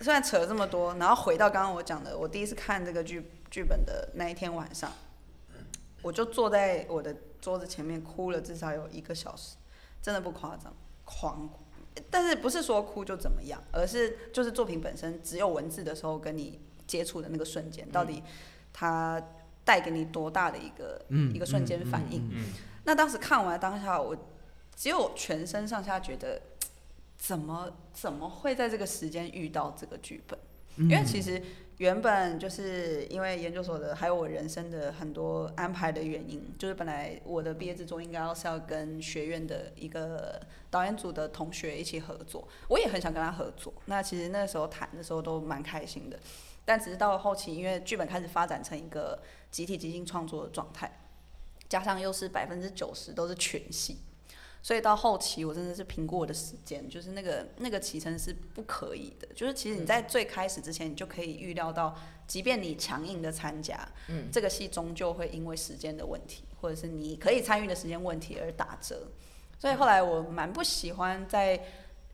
[0.00, 4.92] 虽然扯了这么多，然后回到刚刚我讲的，我第一次看这个剧剧本的那一天晚上，
[6.02, 9.56] 我就坐在我的桌子前面哭了至少有一个小时，
[10.00, 10.72] 真的不夸张，
[11.04, 11.59] 狂哭。
[12.10, 18.22] 但是不是说哭就怎么样，而是就是作品本身只有文字的时候跟你接触的那个瞬间，到底
[18.72, 19.20] 它
[19.64, 22.28] 带给你多大的一个、一个瞬间反应？
[22.84, 24.16] 那当时看完当下，我
[24.74, 26.40] 只有全身上下觉得，
[27.18, 30.38] 怎么怎么会在这个时间遇到这个剧本？
[30.76, 31.42] 因为其实
[31.80, 40.38] 原本就是因为研究所的，还有我人生的很多安排的原因，就是本来我的毕业制作应该要是要跟学院的一个
[40.68, 43.72] 导演组的同学一起合作，我也很想跟他合作。
[43.86, 46.18] 那其实那时候谈的时候都蛮开心的，
[46.66, 49.18] 但只是到了后期，因为剧本开始发展成一个
[49.50, 51.00] 集体即兴创作的状态，
[51.66, 53.96] 加上又是百分之九十都是全戏，
[54.62, 59.26] 所以到后期我真的是评估我的时间，就是那个那个骑乘是不可以的。
[59.34, 61.96] 就是其实你在最开始之前，你就可以预料到，
[62.26, 69.08] 即便你强硬的参加，嗯这个戏终究会因为时间的问题，或者是你可以参与的时间问题而打折。
[69.58, 71.62] 所以后来我蛮不喜欢在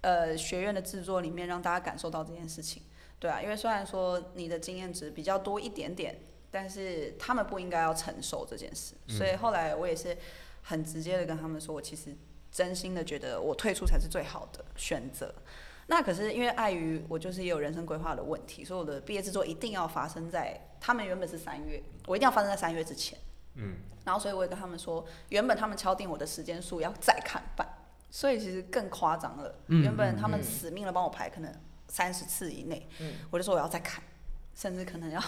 [0.02, 2.82] 呃学院的制作里面让大家感受到这件事情。
[3.18, 6.16] 对啊，因为虽然说你的经验值比较多一点点，
[6.50, 8.94] 但是他们不应该要承受这件事。
[9.08, 10.16] 所以后来我也是
[10.62, 12.14] 很直接的跟他们说，我其实
[12.56, 15.34] 真心的觉得我退出才是最好的选择。
[15.88, 23.18] 那可是因为碍于我就是也有人生规划的问题，所以我的毕业制作一定要发生在他们原本是三月，我一定要发生在三月之前。
[23.56, 27.68] 嗯，然后所以我也跟他们说，原本他们敲定我的时间数要再砍半，
[28.10, 29.54] 所以其实更夸张了。
[29.66, 31.54] 嗯原本他们死命的帮我排，可能
[31.88, 32.88] 三十次以内，
[33.30, 34.02] 我就说我要再砍，
[34.54, 35.22] 甚至可能要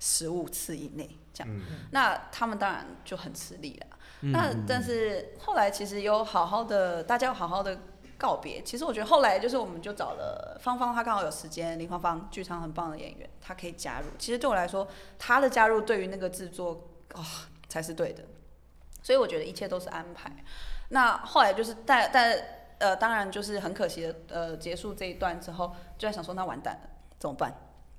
[0.00, 1.60] 十五次以内这样。
[1.92, 3.86] 那他们当然就很吃力了。
[4.22, 7.76] 那但是后来其实有好好的，大家有好好的
[8.16, 8.62] 告别。
[8.62, 14.06] 其实我觉得后来就是我们就找了芳芳，她刚好有时间，林芳芳剧场很棒的演员，她可以加入。
[14.18, 14.86] 其实对我来说，
[15.18, 17.20] 她的加入对于那个制作啊、
[17.68, 18.22] 才是对的。
[19.02, 20.30] 所以我觉得一切都是安排。
[20.90, 22.38] 那后来就是但但
[22.78, 27.52] 呃，当然就是很可惜的，呃，结束这一段之后，就在想说那完蛋了，怎么办？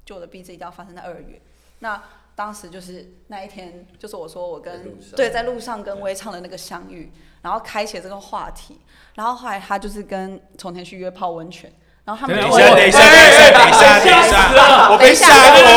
[0.05, 1.41] 就我的毕制一定要发生在二月。
[1.79, 2.01] 那
[2.35, 8.79] 当时就是那一天，就是我说我跟对在路上跟微唱的那个相遇，然后开启了这个话题，
[9.15, 11.71] 然后后来他就是跟从前去约泡温泉，
[12.05, 15.73] 然后他们就等一下等一下，等一下，等一下，等一下，我被吓等一下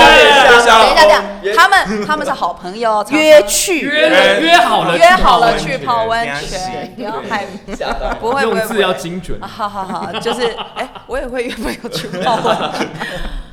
[0.47, 1.23] 到，等一下，等一下。
[1.43, 3.83] 等一下，他们他们是好朋友，约去。
[3.83, 7.45] 约约好了，约好了去泡温泉，不要害
[7.77, 9.39] 吓到不会不会用字要精准。
[9.43, 9.47] 啊，。
[9.47, 12.89] 好好好，就是哎、我也会约朋友去泡温泉。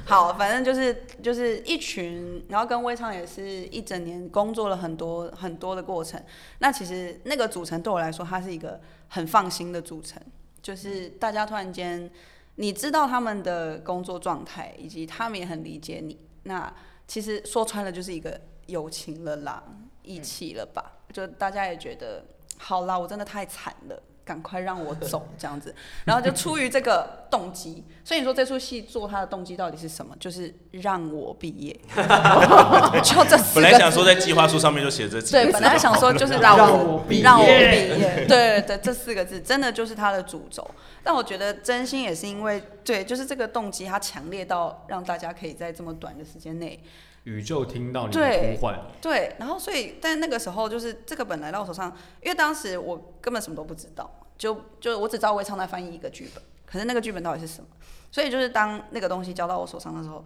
[0.05, 6.21] 好，反正就是就是一群，然后跟微唱也是一整年工作了很多很多的过程。
[6.59, 10.21] 那其实那个组成对我来说，它是一个很放心的组成，
[10.61, 12.11] 就是大家突然间
[12.55, 16.17] 你知道他们的工作状态，以及他们也很理解你。
[16.43, 16.71] 那
[17.07, 19.63] 其实说穿了就是一个友情了啦，
[20.03, 20.99] 义气了吧？
[21.13, 22.25] 就大家也觉得
[22.57, 24.03] 好啦，我真的太惨了。
[24.25, 25.73] 赶快让我走，这样子，
[26.05, 30.15] 然后就出于这个动机，所以你说这出戏做它的动机到底是什么？
[30.19, 31.73] 就是让我毕业，
[33.03, 33.61] 就这四个。
[33.61, 40.65] 本来想说在计划书上面就写这几个对，字本来想说就是让我毕让我毕业，对对对，这四个字真的就是它的主轴。
[41.03, 46.81] 但我觉得真心也是因为，对，就是这个动机它强烈到让大家可以在这么短的时间内，
[47.23, 57.67] 宇宙听到你的呼唤，对，然后所以但那个时候就是这个本来到我手上，因为当时我根本什么都不知道，就就我只知道魏昌在翻译一个剧本，可是那个剧本到底是什么？
[58.11, 60.23] 所以就是当那个东西交到我手上的时候，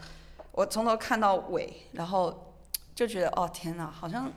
[0.52, 2.56] 我从头看到尾，然后
[2.96, 4.32] 就觉得哦天哪，好像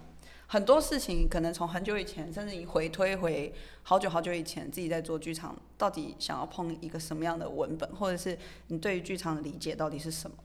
[0.47, 10.37] 很多事情可能从很久以前，甚至你回推回好久好久以前，自己在做剧场，到底想要碰一个什么样的文本，或者是你对于剧场的理解到底是什么？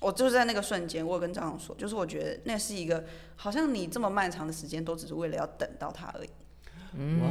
[0.00, 3.04] 我就是在那个瞬间，我有跟张扬说，就是我觉得那是一个，
[3.36, 6.28] 好像你这么漫长的时间都只是为了要等到他而已。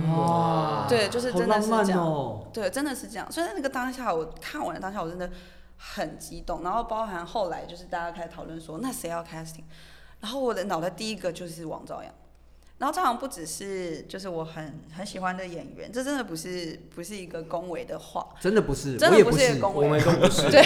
[0.09, 2.05] 哇，对，就是真的是这样。
[2.05, 2.47] 哦。
[2.51, 3.31] 对，真的是这样。
[3.31, 5.29] 所以在那个当下，我看完了当下，我真的
[5.77, 6.63] 很激动。
[6.63, 9.63] 然后包含后来就是大家开始讨论说，那谁要 casting？
[10.19, 12.13] 然后我的脑袋第一个就是王朝阳。
[12.83, 19.99] 然后兆阳不只是就是我很很喜欢的演员，这真的不是不是一个恭维的话，真的不是，真的不是一个恭维我们。
[20.03, 20.51] 都不是。
[20.51, 20.61] 对，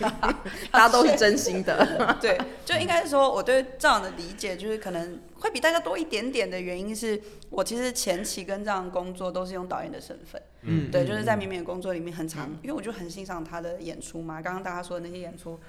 [0.72, 2.16] 大家都是真心的。
[2.22, 7.20] 对，就应该是说我对这样的理解，就是可能会比大家多一点点的原因是，
[7.50, 15.60] 我其实前期跟这样工作都是用导演的身份，嗯，对，就是在绵绵的工作里面很长，因为我就很欣赏他的演出嘛，刚刚大家说的那些演出，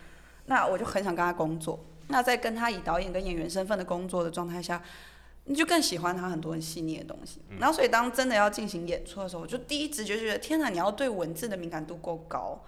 [0.45, 1.77] 那我就很想跟他工作。
[2.07, 4.81] 那在跟他以导演跟演员身份的工作的状态下，
[5.47, 7.41] 你就更喜欢他很多很细腻的东西。
[7.59, 12.63] 然后所以当真的要进行演出的时候，我就第一直觉觉得，天哪，你要对文字的敏感度够高，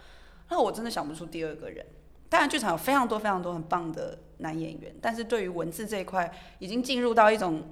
[0.49, 1.85] 那我真的想不出第二个人。
[2.29, 7.63] 当然，剧场有非常多非常多很棒的男演员，但是对于文字这一块，已经进入到一种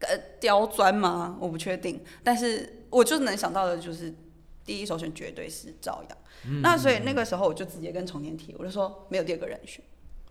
[0.00, 1.36] 呃刁钻吗？
[1.40, 2.00] 我不确定。
[2.22, 4.14] 但是我就能想到的就是
[4.64, 6.18] 第一首选绝对是赵阳。
[6.62, 9.82] 那所以那个时候我就直接跟重年提，我就说没有第二个人选，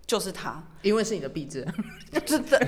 [0.06, 0.64] 就是他。
[0.82, 1.66] 因为是你的壁纸，
[2.12, 2.58] 这这这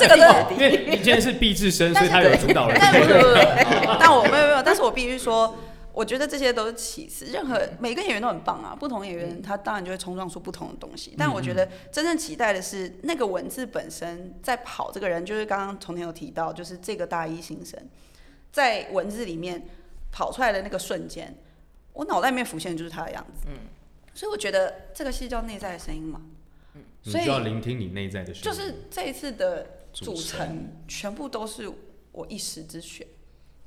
[0.00, 2.76] 这个真的因为你今天是毕志生，所以他有主导人。
[2.80, 5.56] 但不是 不，不但我没有没有，但是我必须说，
[5.92, 11.14] 我觉得这些都是其次，任何每个演员都很棒啊，不同演员他当然就会冲撞出不同的东西。
[11.16, 17.78] 但我觉得真正期待的是那个文字本身在跑这个人，就是刚刚从前有提到，就是这个大一新生
[18.50, 19.64] 在文字里面
[20.10, 21.32] 跑出来的那个瞬间，
[21.92, 23.46] 我脑袋里面浮现的就是他的样子。
[23.46, 23.54] 嗯，
[24.12, 26.20] 所以我觉得这个戏叫内在的声音嘛。
[27.04, 28.32] 所以就要聆听你内在的。
[28.32, 31.70] 就是这一次的组成全部都是
[32.10, 33.06] 我一时之选，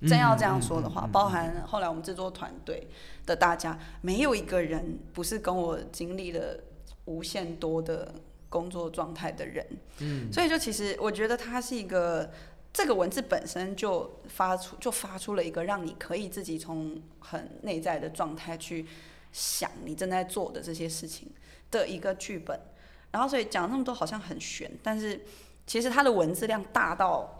[0.02, 2.88] 真要这样说的话，包含后来我们制作团队
[3.26, 6.60] 的大家，没有一个人不是跟我经历了
[7.06, 8.14] 无限多的
[8.50, 9.66] 工作状态的人。
[10.00, 12.32] 嗯，所以就其实我觉得它是一个
[12.74, 18.86] 这个文字本身就发出就发出了一个让你可以自己从很内在的状态去
[19.32, 21.30] 想你正在做的这些事情
[21.70, 22.60] 的一个剧本。
[23.12, 25.22] 然后所以讲那么多好像很悬，但是
[25.66, 27.34] 其实它的文字量大到。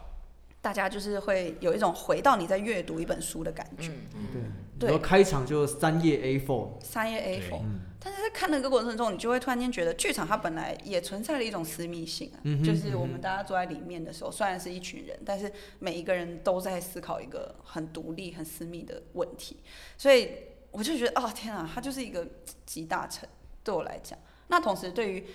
[0.60, 3.90] 大家就是会有一种回到你在阅读一本书的感觉，
[4.34, 4.42] 对
[4.80, 4.90] 对。
[4.90, 7.62] 然后开场就三页 A4，三页 A4，
[8.00, 15.50] 但是在看那个过程中，你就会突然间觉得，剧场它本来也存在了一种私密性啊，就是我们大家坐在里面的时候，虽然是一群人，但是
[15.80, 19.58] 每一个人都在思考一个很独立、很私密的问题，
[19.96, 20.32] 所以
[20.72, 22.28] 我就觉得，哦天啊，它就是一个
[22.66, 23.30] 集大成，
[23.64, 24.20] 对我来讲。
[24.50, 25.26] 那同时对于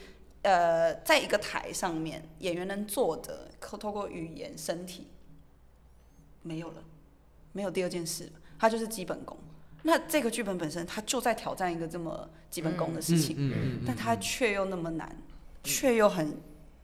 [0.43, 5.07] 呃，在一个台上面，演员能做的，透透过语言、身体，
[6.43, 6.83] 没有了，
[7.53, 9.37] 没有第二件事了，它就是基本功。
[9.85, 15.17] 那这个剧本本身，它就在挑战一个这么基本功的事情，嗯嗯但它却又那么难，
[15.63, 16.37] 却又很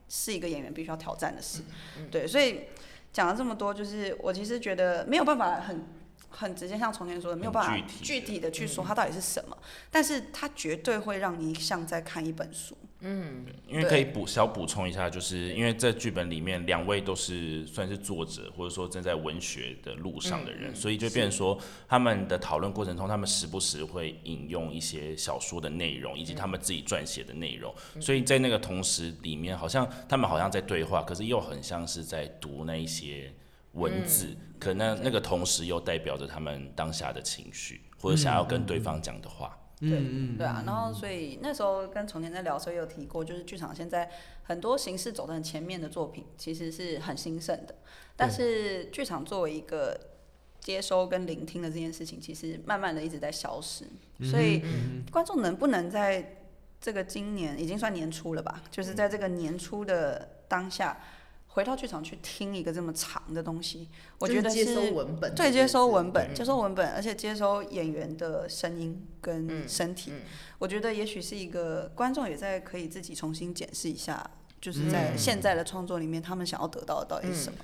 [0.08, 1.62] 是一个演员必须要挑战的事。
[2.10, 2.66] 对，所以
[3.12, 5.84] 讲了这么多，就是我其实觉得没有办法很
[6.28, 9.56] 很直接像从前说的，没有办法具体的具体的去说它到底是什么，
[9.90, 12.76] 但是它绝对会让你像在看一本书。
[13.00, 21.56] 因为可以补小补充一下，就是因为在剧本里面两位都是算是作者，或者说正在文学的路上的人，所以就变成说
[21.87, 33.32] 他们的讨论过程中，他们时不时会引用一些小说的内容，以及他们自己撰写的内容，所以在那个同时里面，好像他们好像在对话，可是又很像是在读那一些
[33.72, 39.57] 文字，可能那个同时又代表着他们当下的情绪，或者想要跟对方讲的话。
[39.80, 44.10] 对，对啊，然后所以那时候跟从前在聊的时候也有提过，就是剧场现在
[44.42, 47.74] 很多形式走在很前面的作品，其实是很兴盛的，
[48.16, 49.98] 但是剧场作为一个
[50.60, 53.84] 接收跟聆听的这件事情，其实慢慢的一直在消失，
[54.22, 54.62] 所以
[55.10, 56.38] 观众能不能在
[56.80, 60.98] 这个今年已经算年初了吧，就是在这个年初的当下。
[61.58, 63.88] 回到剧场去听一个这么长的东西，
[64.20, 70.12] 我觉得是接收文本对，接收文本，嗯接收文本，而且接收演员的声音跟嗯身体。
[70.12, 70.20] 嗯
[70.60, 74.24] 我觉得也许是一个观众也在可以自己重新检视一下，
[74.60, 77.58] 就是在嗯现在的创作里面，他们想要得到的到底是什么。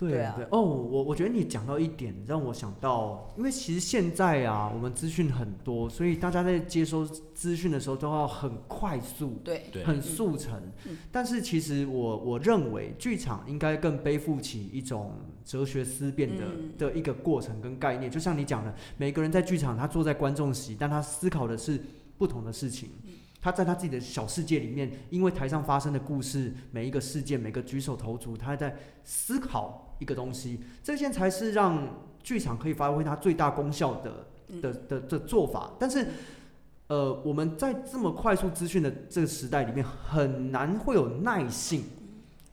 [0.00, 10.58] 对对啊对哦，我我觉得你讲到一点，让我想到，因为其实现在啊，我们资讯很多，所以大家在接收资讯的时候都要很快速，对，对很速成。
[10.86, 15.12] 嗯但是其实我我认为，剧场应该更背负起一种
[15.44, 18.10] 哲学思辨的、嗯的一个过程跟概念。
[18.10, 21.78] 就像你讲的，每个人在剧场，他坐在观众席，但他思考的是
[22.16, 22.88] 不同的事情。
[23.42, 31.86] 他在他自己的小世界里面，因为台上发生的故事，每一个事件，每个举手投足，他在思考一个东西，这件才是让
[32.20, 35.70] 剧场可以发挥它最大功效的的的的做法。
[35.78, 36.04] 但是，
[36.88, 41.84] 呃，我们在这么快速资讯的这个时代里面，很难会有耐性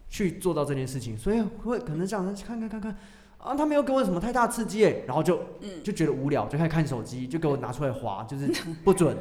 [0.08, 2.96] 去做到这件事情，所以会可能这样看看看看。
[3.40, 8.52] 啊，他没有给我什么太大刺激耶，然后就嗯就觉得无聊，就开始看手机，就给我拿出来划，就是
[8.84, 9.16] 不准，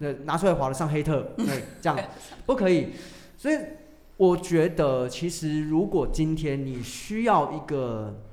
[0.00, 1.96] 对，拿出来划了上黑特，对，这样
[2.46, 2.94] 不可以。
[3.36, 3.56] 所以
[4.18, 8.24] 我觉得，其实如果今天你需要一个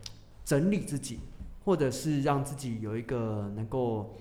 [0.44, 1.20] 整理自己，
[1.64, 4.16] 或者是让自己有一个能够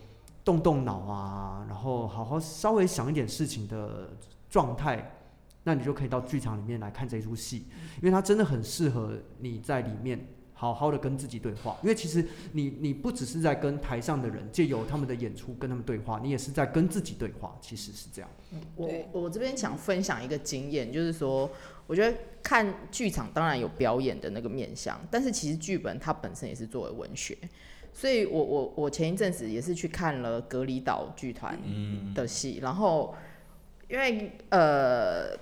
[0.44, 4.10] 动动脑啊，然后好好稍微想一点事情的
[4.50, 5.16] 状态，
[5.62, 7.64] 那你就可以到剧场里面来看这出戏，
[7.96, 10.33] 因为它真的很适合你在里面。
[10.56, 18.30] 好好的跟自己对话，因为其实你你不只是在跟台上的人借由他们的演出跟他们对话，你也是在跟自己对话，其实是这样。
[18.76, 21.50] 我我这边想分享一个经验，就是说，
[21.88, 27.36] 我觉得看剧场当然有表演的那个面向，但是其实剧本它本身也是作为文学，
[27.92, 31.58] 所以我我我前一阵子也是去看了隔离岛剧团
[32.14, 33.12] 的戏，然后
[33.88, 35.36] 因为呃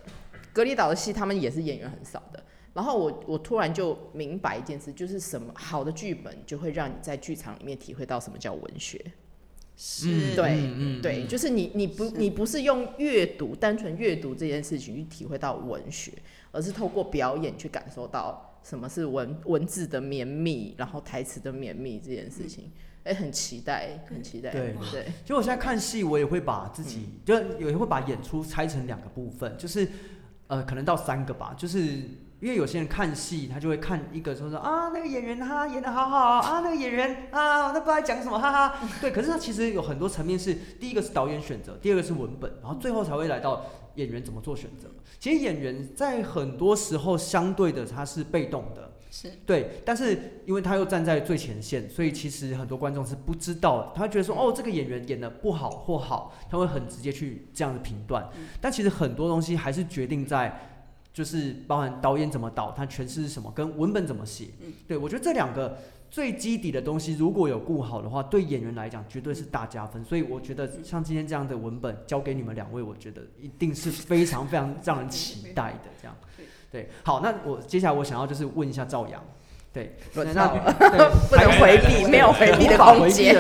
[0.54, 2.41] 隔离岛的戏他们也是演员很少的。
[2.74, 9.04] 然后我我突然就明白一件事，就是什么好的剧本就会让你在剧场里面体会到什么叫文学。
[9.76, 16.12] 是，对、嗯嗯对，就是你你不你不是用阅读单纯阅读这件事情去体会到文学，
[16.52, 22.70] 而是透过表演去感受到什么是文文字的绵密，然后台词的绵密这件事情。
[23.04, 24.52] 哎、很期待，很期待。
[24.52, 29.88] 对对，其实我现在看戏，我也会把自己，就也会把演出拆成两个部分，就是
[30.46, 31.98] 呃，可能到三个吧，就是
[32.42, 38.80] 因为有些人看戏，他就会看一个说说啊，那个演员他演的好好啊，那个演员啊，那不知道讲什么，哈哈。
[39.00, 43.64] 对，可是他其实有很多层面是，第一个是导演选择，第二个是文本，然后最后才会来到
[43.94, 44.88] 演员怎么做选择。
[45.20, 48.90] 其实演员在很多时候相对的他是被动的。
[49.14, 58.26] 是对，但是因为他又站在最前线，所以其实很多观众是不知道的，他会觉得说，哦，这个演员演的不好或好，他会很直接去这样的评断。
[58.58, 60.71] 但其实很多东西还是决定在，
[61.12, 64.46] 就是包含导演怎么导，他诠释是什么，跟文本怎么写。
[64.88, 65.76] 对我觉得这两个
[66.10, 70.02] 最基底的东西，如果有顾好的话，对演员来讲绝对是大加分。
[70.04, 75.90] 所以我觉得像今天这样的文本交给你们两位，我觉得一定是非常非常让人期待的。
[76.00, 76.16] 这样，
[76.70, 79.22] 对，好，那我接下来我想要就是问一下赵阳，
[79.72, 80.88] 对，那轮到了对
[81.28, 83.34] 不能回避，没有回避的空间。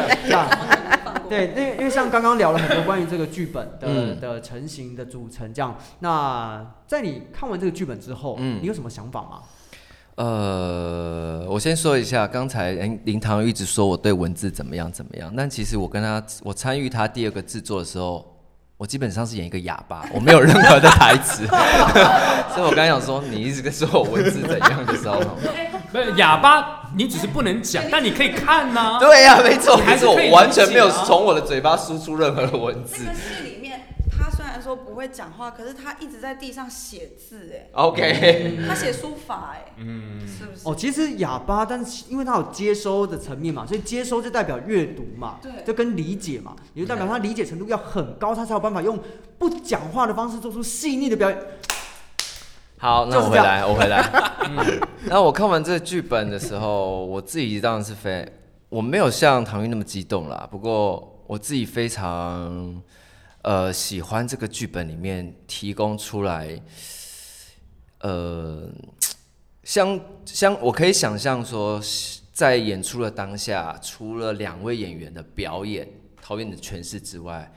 [1.32, 5.78] 对，因为因为像刚刚聊了很多关于这个剧本的、嗯的成型的组成，这样。
[6.00, 9.40] 那在你看完这个剧本之后，嗯你有什么想法吗？
[10.16, 18.31] 呃，我先说一下，刚才林林堂一直说我对文字怎么样怎么样，但其实我跟他，我参与他第二个制作的时候，
[18.76, 21.46] 我基本上是演一个哑巴， 我没有任何的台词，
[22.54, 25.20] 所以我刚想说，你一直在说我文字怎样的时候，
[25.92, 33.04] 没有哑巴，你只是不能讲，但你可以看呐、对呀、没错，你还是我完全没有从我的嘴巴输出任何的文字。
[33.04, 33.71] 那个戏里面，
[34.18, 40.68] 他虽然说不会讲话，可是他一直在地上写字，哎，，OK， 他写书法，哎，嗯，是不是？
[40.68, 48.98] 哦，其实哑巴，但是因为他有接收的层面嘛，所以接收就代表阅读嘛，对就跟理解嘛，也就代表他理解程度要很高，他才有办法用
[49.38, 51.38] 不讲话的方式做出细腻的表演。
[52.78, 54.02] 好，那我回来，我回来。
[54.44, 58.28] 嗯，然后我看完这个剧本的时候，我自己当然是非，
[58.68, 60.48] 我没有像唐钰那么激动啦。
[60.50, 62.82] 不过我自己非常
[63.42, 66.60] 呃喜欢这个剧本里面提供出来，
[68.00, 68.68] 呃，
[69.64, 71.80] 像像我可以想象说，
[72.32, 75.88] 在演出的当下，除了两位演员的表演、
[76.26, 77.52] 导演的诠释之外，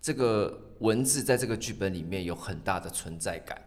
[0.00, 3.60] 这个文字在这个剧本里面有很大的存在感。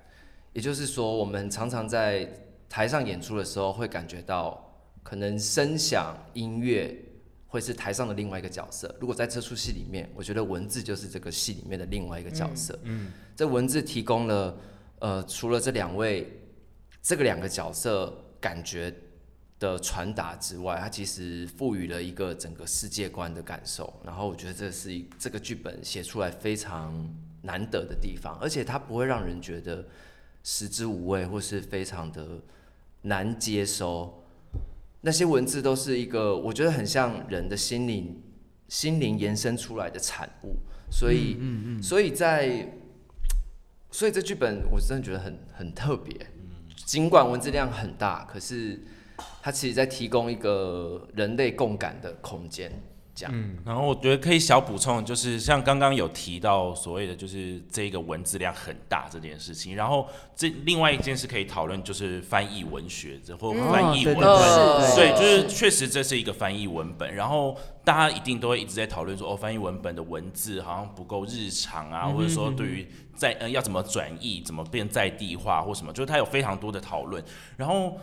[0.53, 2.27] 也就是说，我们常常在
[2.67, 6.97] 台上演出的时候，会感觉到可能声响、音乐
[7.49, 8.95] 会是台上的另外一个角色。
[8.99, 12.79] 如果在这出戏里面，我觉得文字就是这个戏里面的另外一个角色。
[12.83, 14.55] 嗯，这文字提供了
[14.99, 16.31] 呃，除了这两位
[17.01, 18.93] 这个两个角色感觉
[19.59, 23.91] 的传达之外，它其实赋予了一个整个世界观的感受。
[24.05, 26.93] 然后我觉得这是一这个剧本写出来非常
[27.41, 29.83] 难得的地方，而且它不会让人觉得
[30.43, 32.27] 食之无味或是非常的
[33.01, 34.13] 难接收。
[35.01, 38.21] 那些文字都是一个，我觉得很像人的心灵
[38.67, 40.57] 心灵延伸出来的产物，
[40.91, 42.73] 所以，嗯嗯，所以在，
[43.91, 46.13] 所以这剧本我真的觉得很很特别。
[46.85, 48.79] 尽管文字量很大，可是
[49.41, 52.71] 它其实在提供一个人类共感的空间。
[53.19, 77.21] 这样，嗯，然后我觉得可以小补充，就是像刚刚有提到所谓的就是这个文字量很大这件事情，然后这另外一件事可以讨论就是翻译文学这或翻译文对对本，对对，就是确实这是一个翻译文本，然后大家一定都会一直在讨论说，哦，翻译文本的文字好像不够日常啊，或者说对于在呃要怎么转译，怎么变在地化或什么，就是它有非常多的讨论，
[77.57, 77.99] 然后。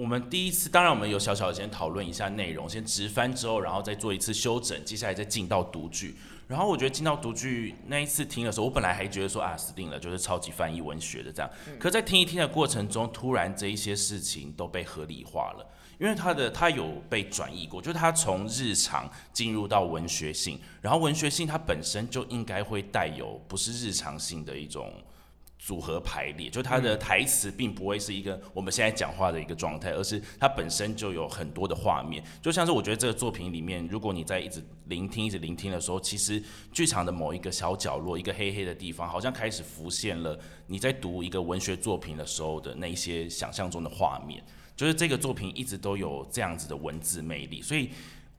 [0.00, 6.16] 我们第一次，当然我们有小小的先讨论一下内容，先直翻之后，然后再做一次修整，接下来再进到读剧。
[6.48, 11.50] 然后我觉得进到读剧那一次听的时候，我本来还觉得说啊死定了，就是超级翻译文学的这样。
[11.78, 15.66] 可在听一听的过程中，突然这一些事情都被合理化了，
[15.98, 24.90] 因为它的它有被转译过，就是它从日常进入到文学性，然后文学性它本身就应该会带有不是日常性的一种。
[25.62, 32.24] 组合排列，就它的台词并不会是一个我们现在讲话的一个状态，而是它本身就有很多的画面。
[32.40, 36.42] 就像是我觉得这个作品里面，如果你在一直聆听、一直聆听的时候，其实
[36.72, 40.36] 剧场的某一个小角落、一个黑黑的地方，好像开始浮现了
[40.66, 44.42] 你在读一个文学作品的时候的那一些想象中的画面。
[44.74, 47.90] 就是这个作品一直都有这样子的文字魅力，所以。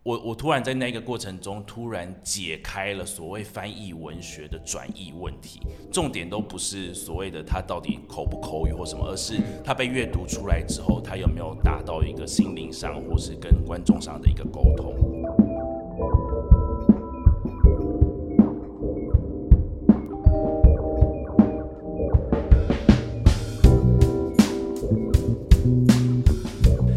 [0.04, 5.62] 我我突然在那个过程中，突然解开了所谓翻译文学的转译问题。
[5.92, 14.96] 重点都不是所谓的它到底口不口语或什么，而是它被阅读出来之后，它有没有达到一个心灵上或是跟观众上的一个沟通。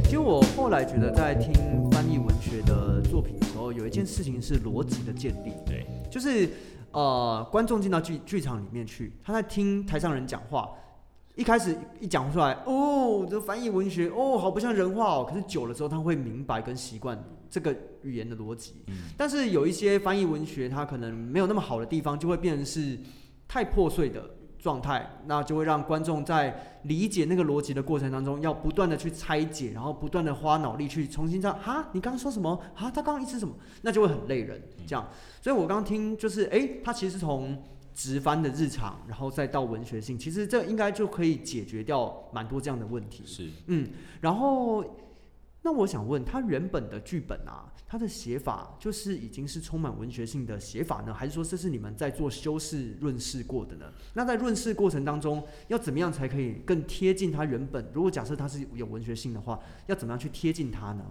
[0.04, 1.52] 其实我后来觉得，在听
[3.84, 5.52] 有一件事情是逻辑的建立。
[5.66, 6.48] 对，就是
[6.90, 10.70] 呃，观众进到剧剧场里面去，他在听台上人讲话，
[11.34, 15.26] 一开始一讲出来，哦，这翻译文学，哦，好不像人话哦。
[15.28, 18.72] 可是久了之后，他会明白跟习惯这个语言的逻辑。
[19.18, 22.98] 但是有一些翻译文学，它可能没有那么好的地方，就会变成是
[23.46, 24.24] 太破碎的
[24.64, 32.56] 状态，那就会让观众在理解那个逻辑的过程当中，要不断的去拆解，然后不断的花脑力去重新这样，哈，你刚刚说什么？
[32.74, 33.54] 哈，他刚刚意思什么？
[33.82, 35.06] 那就会很累人，这样。
[35.42, 37.62] 所以我刚刚听就是，诶，他其实从
[37.94, 43.22] 直翻的日常，然后再到文学性，其实这应该就可以解决掉蛮多这样的问题。
[43.26, 43.90] 是嗯，
[44.22, 44.82] 然后
[45.66, 53.86] 那我想问，他原本的剧本啊，他的写法就是已经是充满文学性的写法呢，还是说这是你们在做修饰润饰过的呢？
[54.12, 57.82] 那在润饰过程当中，要怎么样才可以更贴近他原本？
[57.94, 61.02] 如果假设他是有文学性的话，要怎么样去贴近他呢？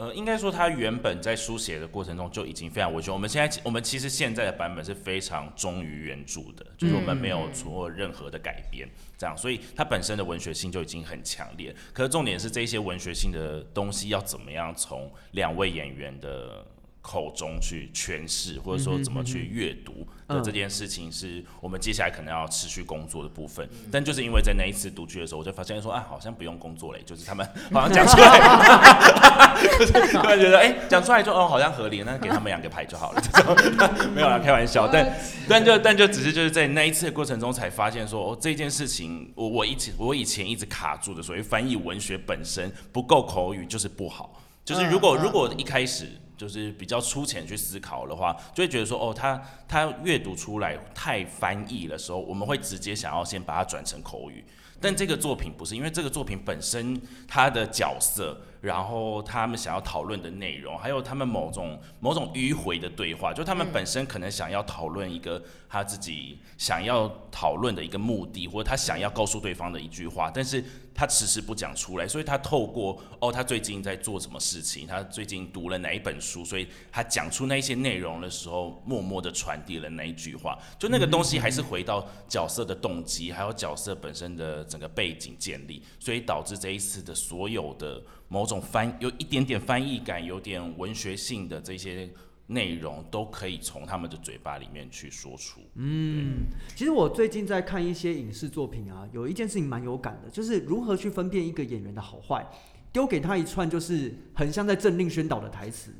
[0.00, 3.10] 呃，应该说他原本在书写的过程中就已经非常文学。
[3.10, 8.88] 我们现在我们其实现在的版本是非常忠于原著的，就是我们没有做任何的改编，
[9.18, 11.76] 这样，所以它本身的文学性就已经很强烈。
[11.92, 16.64] 可是重点是这些文学性的东西要怎么样从两位演员的
[17.02, 23.68] 口中去诠释，或者说怎么去阅读的这件事情，是我们接下来可能要持续工作的部分。
[23.90, 33.20] 但就是因为在那一次读剧的时候，我就发现说，啊，好像不用工作嘞，就是他们 好像讲出来，就是突然觉得，哎、讲出来就哦，好像合理，那给他们两个牌就好了。
[33.20, 33.56] 这种
[34.14, 35.16] 没有啦，开玩笑，但
[35.48, 44.38] 但就但就只是就是在那一次的过程中才发现说，哦，这件事情我我以前我以前一直卡住的，所谓翻译文学本身不够口语就是不好。
[44.62, 46.06] 就是如果、如果一开始
[46.40, 49.38] 就是比较粗浅去思考的话，就会觉得说，哦，他
[49.68, 54.42] 他阅读出来太翻译的时候，我们会直接想要先把它转成口语。
[54.80, 70.62] 但这个作品不是，因为这个作品本身它的角色，然后他们想要讨论的内容，还有他们某种某种迂回的对话，就他们本身可能想要讨论一个他自己想要讨论的一个目的，或者他想要告诉对方的一句话，但是
[70.94, 92.08] 他迟迟不讲出来，所以他透过哦，他最近在做什么事情，他最近读了哪一本书，所以他讲出那一些内容的时候，默默的传递了那一句话，就那个东西还是回到角色的动机，还有角色本身的整个背景建立，所以导致这一次的所有的某种翻有一点点翻译感，有点文学性的这些
[92.46, 95.60] 内容，都可以从他们的嘴巴里面去说出。
[95.74, 96.44] 嗯
[96.76, 102.48] 其实我最近在看一些影视作品啊，有一件事情蛮有感的，就是如何去分辨一个演员的好坏。
[102.92, 105.92] 丢给他一串就是很像在政令宣导的台词，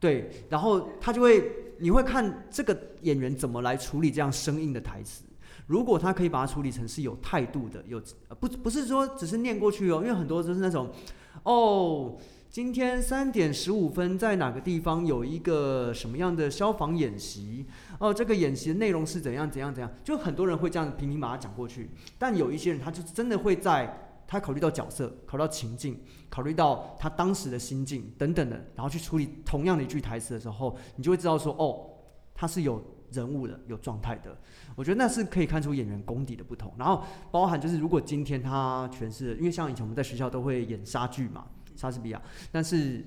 [0.00, 5.22] 对，然后他就会，你会看这个演员怎么来处理这样生硬的台词。
[5.68, 8.02] 如果他可以把它处理成是有态度的，有
[8.40, 10.90] 不不是说只是念过去哦，因为很多就是那种，
[11.46, 12.16] 哦，
[12.50, 17.64] 今天三点十五分在哪个地方有一个什么样的消防演习？
[18.00, 21.88] 哦，这个演习的内容是怎样怎样怎样，就很多人会这样平平把它讲过去，
[22.18, 31.86] 但有一些人他就真的会在他考虑到角色、考虑到情境、考虑到他当时的心境等等的，然后去处理同样的一句台词的时候，你就会知道说，哦，
[32.34, 32.82] 他是有
[33.12, 34.36] 人物的、有状态的。
[34.76, 37.02] 我觉得那是可以看出演员功底的不同，然后
[37.32, 42.22] 包含就是如果今天他诠释，因为像以前我们在学校都会演莎剧嘛，莎士比亚，
[42.52, 43.04] 但是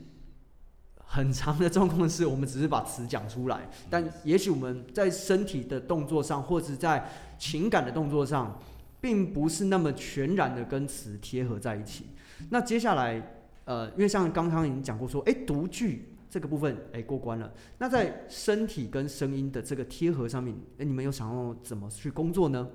[0.97, 7.07] 很长的状况是我们只是把词讲出来，但也许我们在身体的动作上，或者在
[7.37, 8.59] 情感的动作上，
[8.99, 12.07] 并不是那么全然的跟词贴合在一起。
[12.49, 13.21] 那接下来，
[13.65, 17.51] 呃，因为像刚刚已经讲过说，诶，读剧这个部分，哎，过关了。
[17.77, 22.69] 那在身体跟声音的这个贴合上面，哎，你们有想要怎么去工作呢？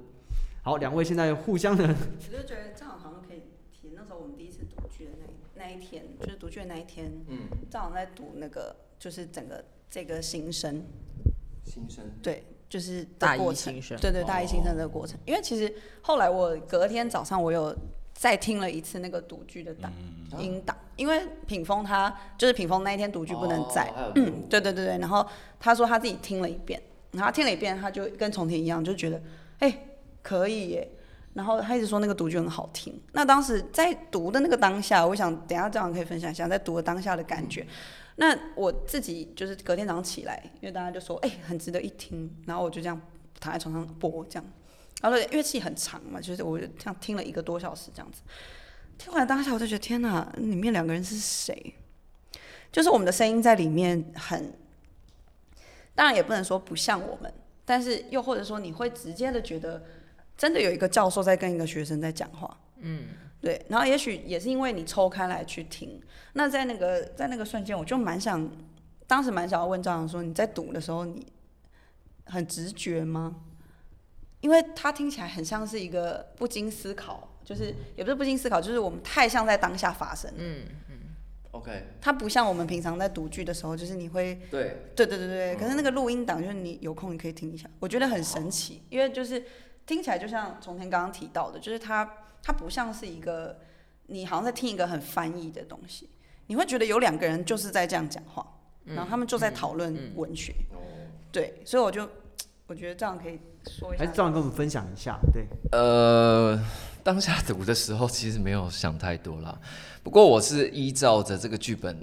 [0.63, 3.93] 好，两位现在互相的，我就觉得正好好像可以提。
[3.95, 5.11] 那时候我们第一次读剧的
[5.55, 10.83] 那一那一天，就是读剧的那一天，嗯，正好在读那个，就是整个这个新生，
[11.65, 15.21] 新生对，就是的大一新生，对对，大一新生这个过程。
[15.27, 17.77] 因为其实后来我隔天早上我有
[18.15, 19.93] 再听了一次那个读剧的档
[20.33, 25.27] 嗯音档，因为品峰他就是品峰那一天独剧不能在，哦嗯，对对对对，然后
[25.59, 26.81] 他说他自己听了一遍，
[27.13, 29.23] 然后他听了一遍，他就跟从前一样，就觉得
[29.59, 29.87] 哎、
[30.23, 30.91] 可以耶。
[31.35, 32.97] 然后他一直说那个独剧很好听。
[33.11, 37.67] 那当时在读的那个当下，我想等一下这样可以分享一下在读的当下的感觉。
[38.15, 43.01] 那我自己就是隔天早上起来，因为大家就说哎、很值得一听，然后我就这样
[43.41, 44.45] 躺在床上播这样。
[45.03, 48.23] 然后因为戏很长嘛，就是我就这样听了一个多小时这样子。
[48.99, 51.75] 听完当下我就觉得天哪，里面两个人是谁？
[52.73, 54.53] 就是我们的声音在里面很，
[55.95, 57.33] 当然也不能说不像我们，
[57.65, 59.83] 但是又或者说你会直接的觉得，
[60.37, 63.09] 真的有一个教授在跟一个学生在讲话，嗯，
[63.41, 66.01] 对，然后也许也是因为你抽开来去听，
[66.33, 68.51] 那在那个在那个瞬间，我就蛮想，
[69.07, 71.25] 当时蛮想要问赵阳说，你在读的时候，你
[72.27, 73.37] 很直觉吗？
[74.41, 80.97] 因为他听起来很像是一个不经思考，就是也不是不经思考，就是我们太像在当下发生，嗯嗯
[81.51, 89.45] ，OK，它不像我们平常在读剧的时候，就是你会对，对对对对，可是那个录音档就是你有空你可以听一下，我觉得很神奇，因为就是
[89.87, 92.11] 听起来就像从前刚刚提到的，就是它
[92.43, 93.59] 它不像是一个
[94.07, 96.09] 你好像在听一个很翻译的东西，
[96.47, 98.47] 你会觉得有两个人就是在这样讲话，
[98.85, 100.55] 然后他们就在讨论文学，
[101.33, 102.09] 对，所以我就
[102.67, 104.05] 我觉得这样可以说一下。
[104.05, 106.59] 还是，这样跟我们分享一下，对，呃，
[107.05, 109.61] 当下读的时候其实没有想太多啦，
[110.03, 111.95] 不过我是依照着这个剧本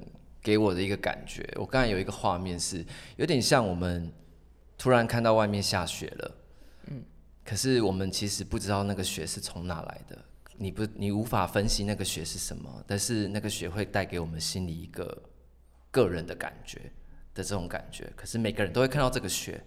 [0.44, 2.86] 给我的一个感觉，我刚才有一个画面是
[3.16, 4.14] 有点像我们
[4.78, 6.36] 突然看到外面下雪了，
[6.86, 7.04] 嗯，
[7.44, 10.18] 可是我们其实不知道那个雪是从哪来的，
[10.56, 15.24] 你不你无法分析那个雪是什么，但是那个雪会带给我们心里一个
[15.90, 16.80] 个人的感觉
[17.34, 19.60] 的这种感觉，可是每个人都会看到这个雪，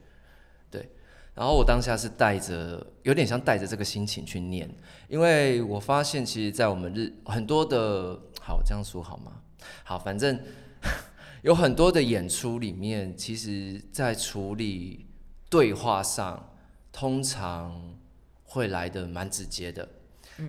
[0.70, 0.89] 对。
[1.35, 4.72] 然后我当下是带着有点像带着这个心情去念，
[5.09, 9.43] 因为我发现其实，在我们日很多的，好这样说好吗？
[9.82, 10.39] 好，反正
[11.43, 15.07] 有很多的演出里面，其实在处理
[15.51, 16.51] 对话上，
[16.93, 17.97] 通常
[18.45, 19.89] 会来的蛮直接的。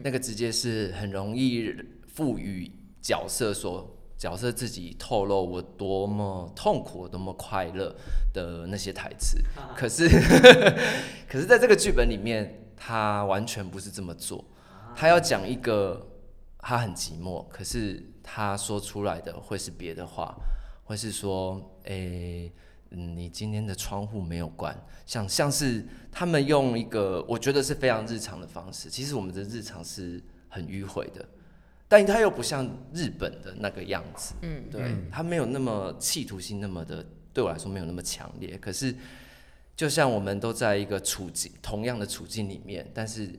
[0.03, 1.73] 那个直接是很容易
[2.07, 2.71] 赋予
[3.01, 7.95] 角色所角色自己透露我多么痛苦、多么快乐
[8.33, 9.37] 的那些台词。
[9.75, 10.07] 可是，
[11.27, 14.43] 可是在这个剧本里面，他完全不是这么做。
[14.95, 16.07] 他要讲一个
[16.59, 20.33] 他很寂寞，可是他说出来的会是别的话，
[20.85, 22.51] 会是说，诶、
[22.91, 28.89] 嗯，你今天的窗户没有关，像像是他们用一个我觉得是非常日常的方式。
[28.89, 31.27] 其实我们的日常是很迂回的，
[31.97, 38.57] 但他又不像日本的那个样子，嗯，对，他没有那么企图心那么的，对我来说没有那么强烈。
[38.57, 38.93] 可是，
[39.77, 43.31] 就像我们都在一个处境同样的处境里面，但是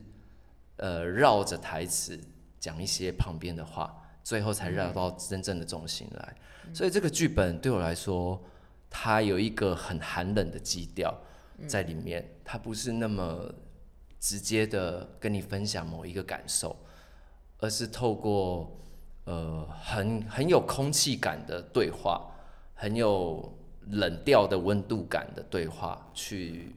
[0.77, 2.19] 呃绕着台词
[2.59, 6.35] 讲一些旁边的话，最后才绕到真正的中心来。
[6.73, 8.43] 所以这个剧本对我来说，
[8.89, 11.15] 它有一个很寒冷的基调
[11.67, 13.53] 在里面，它不是那么
[14.19, 16.75] 直接的跟你分享某一个感受，
[17.59, 18.71] 而是透过
[19.25, 22.21] 呃很很有空气感的对话，
[22.75, 23.57] 很有
[23.89, 26.75] 冷调的温度感的对话，去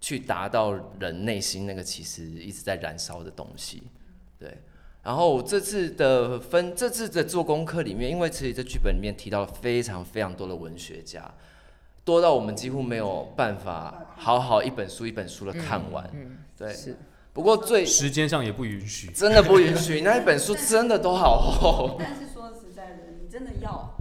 [0.00, 3.82] 去达到人内心那个其实一直在燃烧的东西，
[4.38, 4.56] 对。
[5.02, 11.30] 然后这次的分，这次的做功课里面，因为其实这剧本里面提到了非常非常多的文学家，
[12.06, 16.10] 多到我们几乎没有办法好好一本书一本书的看完。
[16.56, 16.96] 对，是。
[17.34, 19.08] 不过最时间上也不允许。
[19.08, 21.96] 真的不允许，那一本书真的都好厚。
[21.98, 23.92] 但是说实在的，你真的要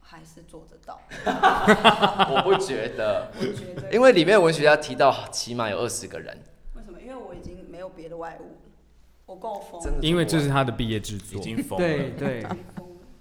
[0.00, 0.98] 还是做得到？
[2.34, 6.34] 我不觉得，我觉得，因为里面文学家提到起码有二十个人，
[6.74, 6.98] 为什么？
[6.98, 8.56] 因为我已经没有别的外物，
[9.26, 9.84] 我够疯了。
[9.84, 11.42] 真的，因为这是他的毕业制作已。
[11.44, 11.86] 经疯了。
[11.86, 12.46] 对对，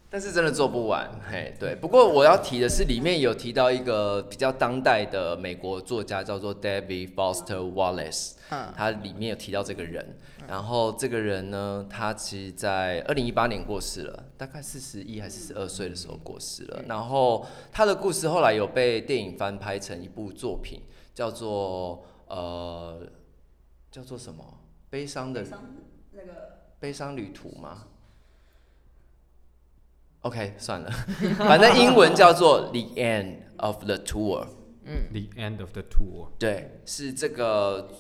[0.10, 1.76] 但是真的做不完，嘿，对。
[1.76, 10.18] 不过我要提的是，里面有提到一个比较当代的美国作家，叫做 David Foster Wallace，嗯他里面有提到这个人。
[10.48, 16.82] 然后这个人呢，他其实在二零一八年过世了，大概四十一还是四十二岁的时候过世了。
[16.88, 20.82] 然后他的故事后来有被电影翻拍成一部作品，
[21.14, 23.06] 叫做呃，
[23.92, 24.42] 叫做什么？
[24.90, 25.46] 悲伤的
[26.14, 27.88] 那个悲伤旅途吗
[30.22, 30.92] ？OK，算了，
[31.38, 34.48] 反正英文叫做 The End of the Tour。
[34.90, 36.30] 嗯 The end of the tour。
[36.40, 37.92] 对，是这个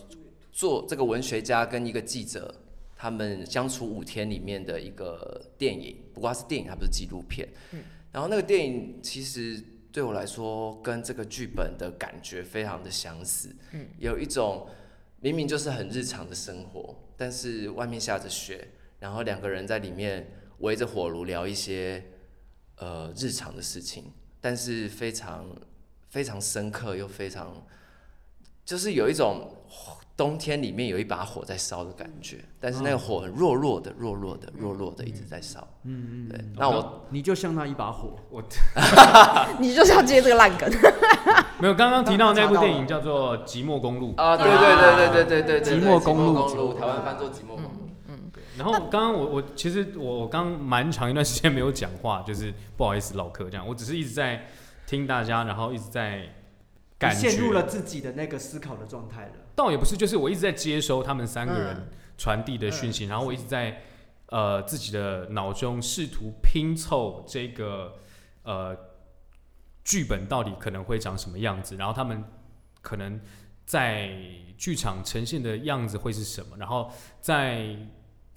[0.54, 2.56] 做这个文学家跟一个记者
[2.96, 7.46] 他们相处五天里面的一个电影，不过它是电影，它不是纪录片。
[7.74, 9.62] 嗯然后那个电影其实
[9.92, 14.66] 对我来说跟这个剧本的感觉非常的相似，嗯有一种
[15.20, 18.66] 明明就是很日常的生活，但是外面下着雪，
[18.98, 20.26] 然后两个人在里面
[20.60, 22.04] 围着火炉聊一些
[22.78, 25.46] 呃日常的事情但是非常
[26.10, 27.66] 非常深刻又非常
[28.66, 29.50] 就是有一种
[30.16, 35.66] 冬天里面有一把火在烧的感觉但是那个火很弱弱的弱弱的弱弱的一直在烧。
[35.84, 38.16] 嗯嗯对那我你就像那一把火。
[38.32, 38.44] 我
[39.62, 40.68] 你就是要接这个烂梗。
[41.62, 44.16] 没有刚刚提到那部电影叫做寂寞公路。
[44.18, 46.74] 啊对对对对对对对寂寞公路。
[46.74, 47.87] 台湾翻做寂寞公路。
[48.58, 54.48] 然后刚刚我我其实我我刚蛮长一段时间没有讲话，就是不好意思唠嗑这样，我只是一直在
[54.86, 56.34] 听大家，然后一直在
[56.98, 59.34] 感觉陷入了自己的那个思考的状态了。
[59.56, 61.88] 倒也不是，就是我一直在接收他们三个人嗯
[62.18, 63.82] 传递的讯息，然后我一直在
[64.28, 67.96] 呃自己的脑中试图拼凑这个
[68.44, 68.76] 呃
[69.84, 72.24] 剧本到底可能会长什么样子，然后他们
[72.82, 73.20] 可能
[73.66, 74.10] 在
[74.58, 77.76] 剧场呈现的样子会是什么，然后在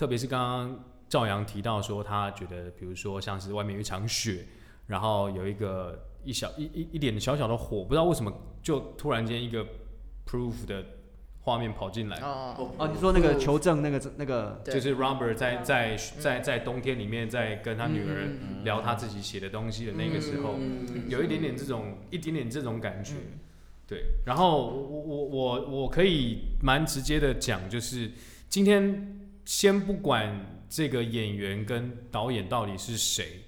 [0.00, 4.46] 特别是刚刚赵阳提到说，他觉得比如说像是外面有一场雪，
[4.86, 8.32] 然后有一个一小一一一点小小的火，不知道为什么
[8.62, 9.62] 就突然间一个
[10.26, 10.82] proof 的
[11.40, 23.16] 画面跑进来，哦，哦，你说那个求证那个那个，就是 Robert 在在在在冬天里面在跟他女儿嗯聊他自己写的东西的那个时候，嗯有一点点这种一点点这种感觉。
[23.16, 23.38] 嗯。
[23.86, 28.12] 对，然后我我我我可以蛮直接的讲，就是
[28.48, 29.19] 今天
[29.50, 30.32] 先不管
[30.68, 33.42] 这个演员跟导演到底是谁，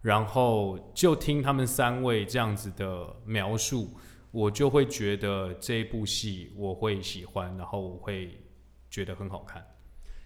[0.00, 3.90] 然后就听他们三位这样子的描述，
[4.30, 8.38] 我就会觉得这一部戏我会喜欢，然后我会
[8.88, 9.60] 觉得很好看。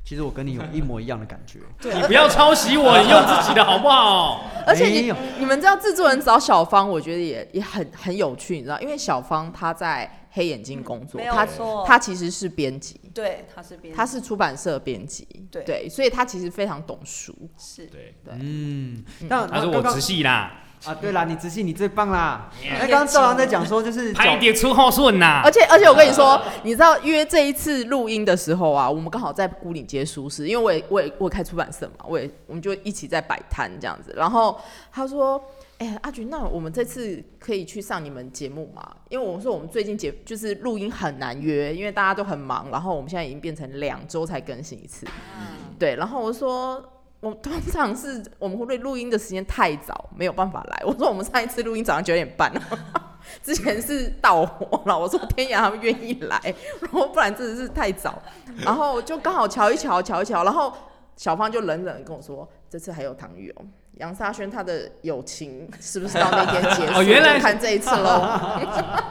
[0.05, 1.61] 其实我跟你有一模一样的感觉。
[1.80, 4.45] 对，你不要抄袭我，你用自己的好不好？
[4.68, 11.85] 而且你你们知道制作人找小芳，我觉得也也很很有趣，你知道，因为小芳她在黑眼睛工作，没有她错。
[11.87, 15.87] 她其实是编辑，对，他是编，他是出版社编辑，对。
[15.89, 17.35] 所以他其实非常懂书。
[17.59, 17.85] 是。
[17.87, 19.28] 对，对，嗯，嗯。
[19.28, 22.51] 那他说我直系啦，啊，对啦，你直系你最棒啦。
[22.64, 25.43] 那刚刚赵阳在讲说，就是拍角点出后顺呐。
[25.45, 25.51] 而。
[25.53, 34.14] 且而且我跟你说，你知道约这一次录音的时候啊，我们刚好在孤岭街书市，因为我也我也我也开出版社嘛，我也我们就一起在摆摊这样子。
[34.16, 34.59] 然后
[34.91, 35.39] 他说
[35.83, 38.89] ：“哎、阿菊，那我们这次可以去上你们节目吗？
[39.09, 45.07] 因为我说我们最近节就是录音很难约，因为大家都很忙，然后我们现在已经变成两周才更新一次。
[45.37, 46.83] 嗯对，然后我说。”
[47.22, 50.83] 我 通常是我们会不会录音的时间太早，没有办法来。
[50.85, 52.53] 我说我们上一次录音早上九点半，
[53.45, 56.41] 之前是到火了，我说天涯他们愿意来，
[56.80, 58.20] 然后不然真的是太早，
[58.64, 60.72] 然后就刚好瞧一瞧，瞧一瞧，然后
[61.14, 63.62] 小芳就冷冷地跟我说，这次还有唐玉哦，
[63.99, 66.93] 杨沙轩他的友情是不是到那天结束？
[66.99, 68.38] 哦原来就看这一次喽。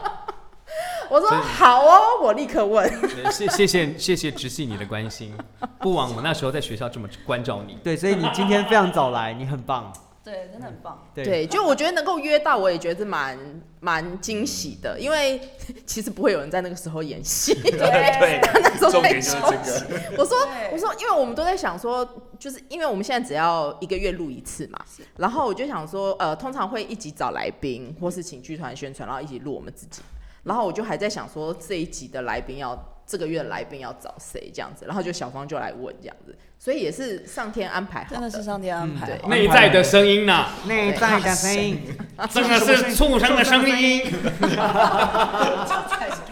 [1.09, 2.89] 我说好哦，我立刻问。
[3.01, 5.38] 对谢谢谢谢谢直系你的关心，
[5.79, 7.77] 不枉我那时候在学校这么关照你。
[7.84, 9.91] 对，所以你今天非常早来，你很棒。
[10.24, 11.07] 对，真的很棒。
[11.15, 13.38] 对，对，就我觉得能够约到，我也觉得蛮
[13.80, 15.41] 蛮惊喜的，因为
[15.86, 17.53] 其实不会有人在那个时候演戏。
[17.61, 19.99] 对， 那时候在重点就是休这息个。
[20.17, 20.38] 我说
[20.72, 22.07] 我说，因为我们都在想说，
[22.38, 24.80] 就是因为我们现在只要一个月录一次嘛，
[25.17, 30.01] 然后我就想说，呃，通常会一起找来宾，或是请剧团宣传，然后一起录我们自己。
[30.43, 32.76] 然后我就还在想说，这一集的来宾要
[33.12, 39.20] 这个月的来宾要找谁这样子，然后就小芳就来问这样子，所以也是上天安排好真的是上天安排。
[39.28, 41.82] 内在的声音呐、内在的声音，
[42.30, 44.03] 真 的是畜生的声音，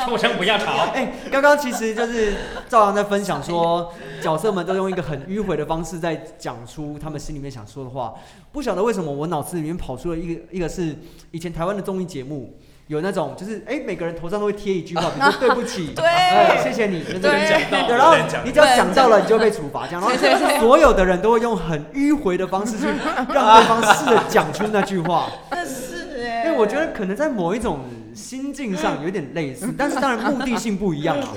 [0.05, 0.85] 畜生不要吵。
[0.93, 2.33] 哎，刚刚其实就是
[2.69, 8.13] 赵阳在分享说，角色们都用一个很迂回的方式在讲出他们心里面想说的话。
[8.53, 10.95] 不晓得为什么我脑子里面跑出了一个，一个是
[11.31, 12.57] 以前台湾的综艺节目。
[12.89, 16.03] 有那种就是哎、每个人头上都会贴一句话， 比如说对不起，对。
[16.07, 19.09] 呃谢谢你，就是对讲到对，然后你只要讲到。
[19.09, 20.15] 了，你就会被处罚，这样，然后
[20.59, 22.87] 所有的人都会用很迂回的方式去
[23.31, 25.29] 让对方试着讲出那句话。
[25.51, 27.81] 那是哎，因为我觉得可能在某一种
[28.15, 31.27] 心境上有点类似，但是当然目的性不一样啊。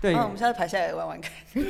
[0.00, 1.30] 对嗯，我们下次排下来玩玩看。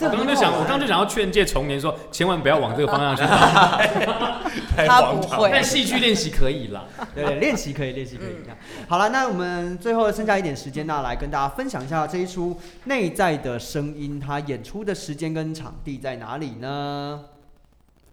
[0.00, 3.22] 我刚刚就想，我刚刚就想要劝诫重年说，千万不要往这个方向去。
[4.86, 6.84] 他不会但戏剧练习可以啦。
[7.14, 8.28] 对对，练习可以，练习可以。
[8.28, 8.58] 嗯这样
[8.88, 12.54] 好了，那我们最后剩下一点时间呢，来跟大家分享一下这一出
[12.84, 17.20] 《内在的声音》，它演出的时间跟场地在哪里呢？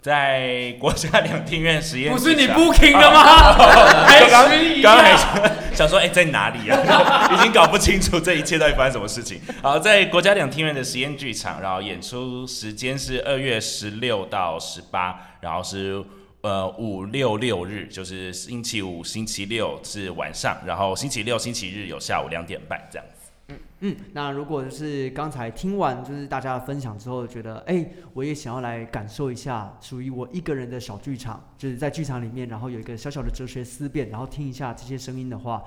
[0.02, 3.54] 在国家两厅院实验不是你剧场 booking 的吗？
[4.06, 7.30] 还刚迟疑刚刚还啊想说，哎、在哪里啊？
[7.34, 9.42] 已经搞不清楚这一切到底发生什么事情。
[9.62, 16.04] 好，在国家两厅院的实验剧场，然后演出时间是二月十六到十八，然后是
[16.42, 23.23] 呃五六六日，就是星期五、星期六是晚上，然后星期六、星期日有下午两点半这样子。
[23.82, 35.62] 嗯，那如果就是刚才听完就是大家的分享之后，觉得哎、我也想要来感受一下属于我一个人的小剧场，就是在剧场里面，然后有一个小小的哲学思辨，然后听一下这些声音的话，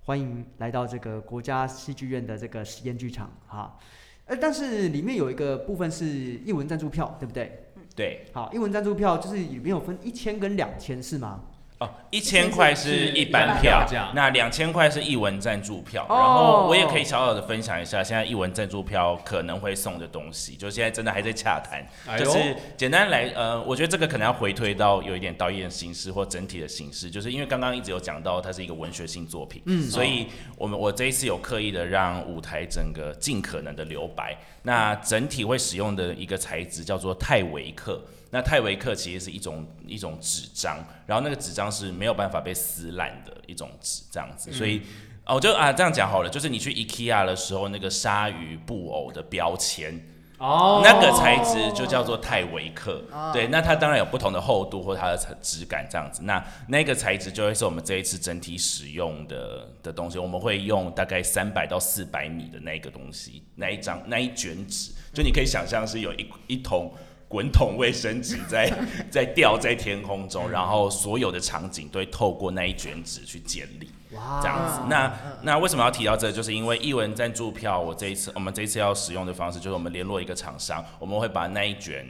[0.00, 3.78] 欢迎来到这个国家戏剧院的这个实验剧场哈。
[4.26, 6.06] 呃，但是里面有一个部分是
[6.44, 7.66] 译文赞助票，对不对？
[7.94, 11.44] 对，好，译文赞助票就是里面有分一千跟两千是吗？
[11.78, 16.06] 哦，一千块是一般票那两千块是一文赞助票。
[16.08, 21.84] 哦然后我也可以小小的分享一下，现在一文赞助票可能会送的东西，就现在真的还在洽谈。
[22.06, 38.00] 哎就是简单来，呃，我觉得这个可能要回推到有一点导演形式或整体的形式，就是因为刚刚一直有讲到它是一个文学性作品，嗯所以我们我这一次有刻意的让舞台整个尽可能的留白，那整体会使用的一个材质叫做泰维克。
[38.34, 44.82] 那泰维克其实是一种一种纸张，然后那个纸张是没有办法被撕烂的一种纸，这样子，所以。
[45.26, 49.98] 哦，我就啊这样讲好了，就是你去 IKEA 的时候，那个鲨鱼布偶的标签，
[50.36, 56.22] 哦那个材质就叫做泰维克，哦对，那它当然有不同的厚度或它的质感这样子。
[56.24, 66.92] 那那个材质就会是我们这一次整体使用的的东西，我们会用大概三百到四百米的那个东西，那一张那一卷纸，就你可以想象是有一一桶。
[67.34, 68.72] 滚筒卫生纸 在
[69.10, 73.90] 在吊在天空中，然后所有的场景都会透过那一卷纸去建立。
[74.12, 74.80] 哇这样子。
[74.88, 75.12] 那
[75.42, 76.32] 那为什么要提到这个？
[76.32, 82.06] 就是因为艺文赞助票，我这一次我们这一次要使用的方式，就是我们联络一个厂商，我们会把那一卷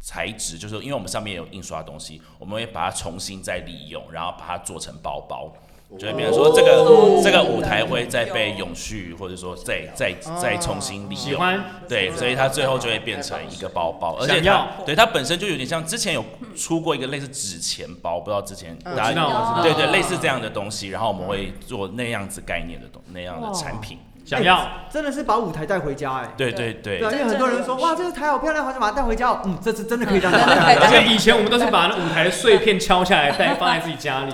[0.00, 5.52] 材质，就是因为我们上面有印刷的东西，我们会把它重新再利用，然后把它做成包包。
[5.96, 11.16] 就会变成说，这个这个舞台会再被永续，或者说再再再重新利用。
[11.16, 16.22] 喜欢对，所以它最后就会变成一个包包，而且它对它本身就有点像之前有
[16.54, 23.98] 出过一个类似纸钱包，不知道之前嗯大家对对类似这样的东西，然后我们会做那样子概念的东那样的产品。
[24.28, 26.28] 想要真的是把舞台带回家哎。
[26.36, 29.40] 对对对因为很多人说哇，这个台好漂亮，好想把它带回家哦。
[29.44, 34.32] 嗯，这次真的可以让大家真的可以带回家而且以前我们都是把那舞台的碎片敲下来，带放在自己家里。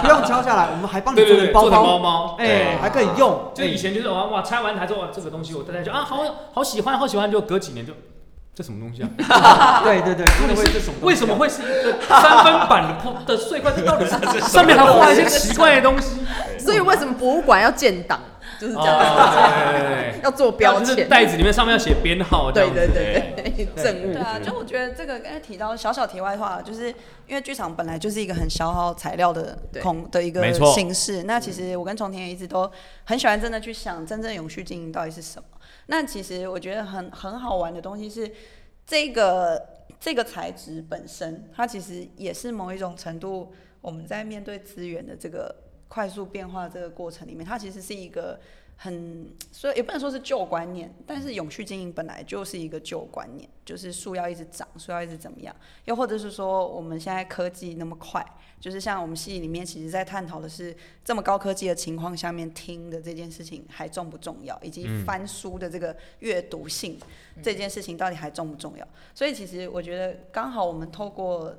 [0.00, 2.36] 不用敲下来，我们还帮你做成包做成包包，包。
[2.38, 3.52] 哎，对还可以用。
[3.54, 6.18] 就以前就是哇哇拆完台之后，这个东西我大家就啊好
[6.54, 7.92] 好喜欢好喜欢，就隔几年就
[8.54, 9.82] 这什么东西啊？
[9.84, 10.80] 对对对，真的会这。
[11.02, 13.70] 为什么会是一个三分板的破的碎块？
[13.76, 16.20] 这到底是上面还画一些奇怪的东西？
[16.58, 18.18] 所以为什么博物馆要建档，
[18.60, 21.08] 就是这样，哦对对对要做标就是签。
[21.08, 24.16] 袋子里面上面要写编号，这对样子对对对，证物对。
[24.16, 26.88] 啊，就我觉得这个刚才提到小小题外话，就是
[27.26, 31.22] 因为剧场本来就是一个很消耗材料的对空的一个错形式。
[31.22, 32.70] 那其实我跟重田也一直都
[33.04, 35.48] 很喜欢真的去想真正永续经营到底是什么。
[35.86, 38.30] 那其实我觉得很很好玩的东西是
[38.86, 39.62] 这个
[40.00, 45.54] 这个材质本身，它其实也是某一种程度我们在面对资源的这个
[45.96, 48.38] 快速变化这个过程里面，它其实是一个
[48.76, 58.22] 很，所以也不能说是旧观念，但是永续经营本来就是一个旧观念，就是树要一直长，树要一直怎么样，又或者是说我们现在科技那么快，
[58.60, 67.00] 就是像我们系里面其实在探讨的是这么高科技的情况下面听的这件事情还重不重要，以及翻书的这个阅读性、
[67.42, 68.86] 这件事情到底还重不重要？
[69.14, 71.56] 所以其实我觉得刚好我们透过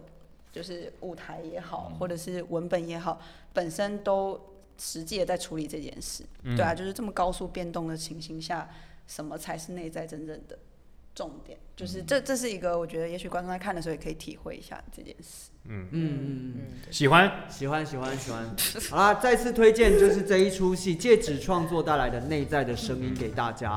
[0.52, 3.20] 就是舞台也好，或者是文本也好，
[3.58, 4.40] 本身都
[4.78, 6.24] 实际的在处理这件事。
[6.44, 8.70] 对啊，就是这么高速变动的情形下，
[9.08, 10.60] 什么才是内在真正的
[11.16, 11.58] 重点？
[11.76, 15.50] 就是这这是一个我觉得也许观众在看的时候也可以体会一下这件事。
[15.70, 15.86] 嗯。
[15.92, 16.54] 嗯嗯，
[16.92, 17.32] 喜欢？
[17.50, 18.40] 喜欢喜欢喜欢。
[18.90, 23.70] 好啦，再次推荐就是这一出戏借纸创作带来的内在的声音给大家。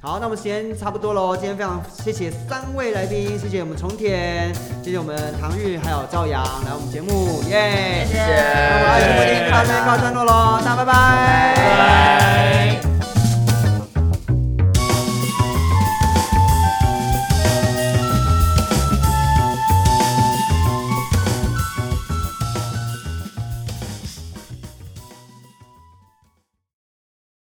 [0.00, 4.52] 好，那我们时间差不多喽，今天非常谢谢三位来宾，谢谢我们重田，
[4.82, 8.20] 谢谢我们唐玉还有赵阳来我们节目，耶、谢谢。
[8.20, 10.90] 那我们爱情不停到这边告一段落喽，大家拜拜。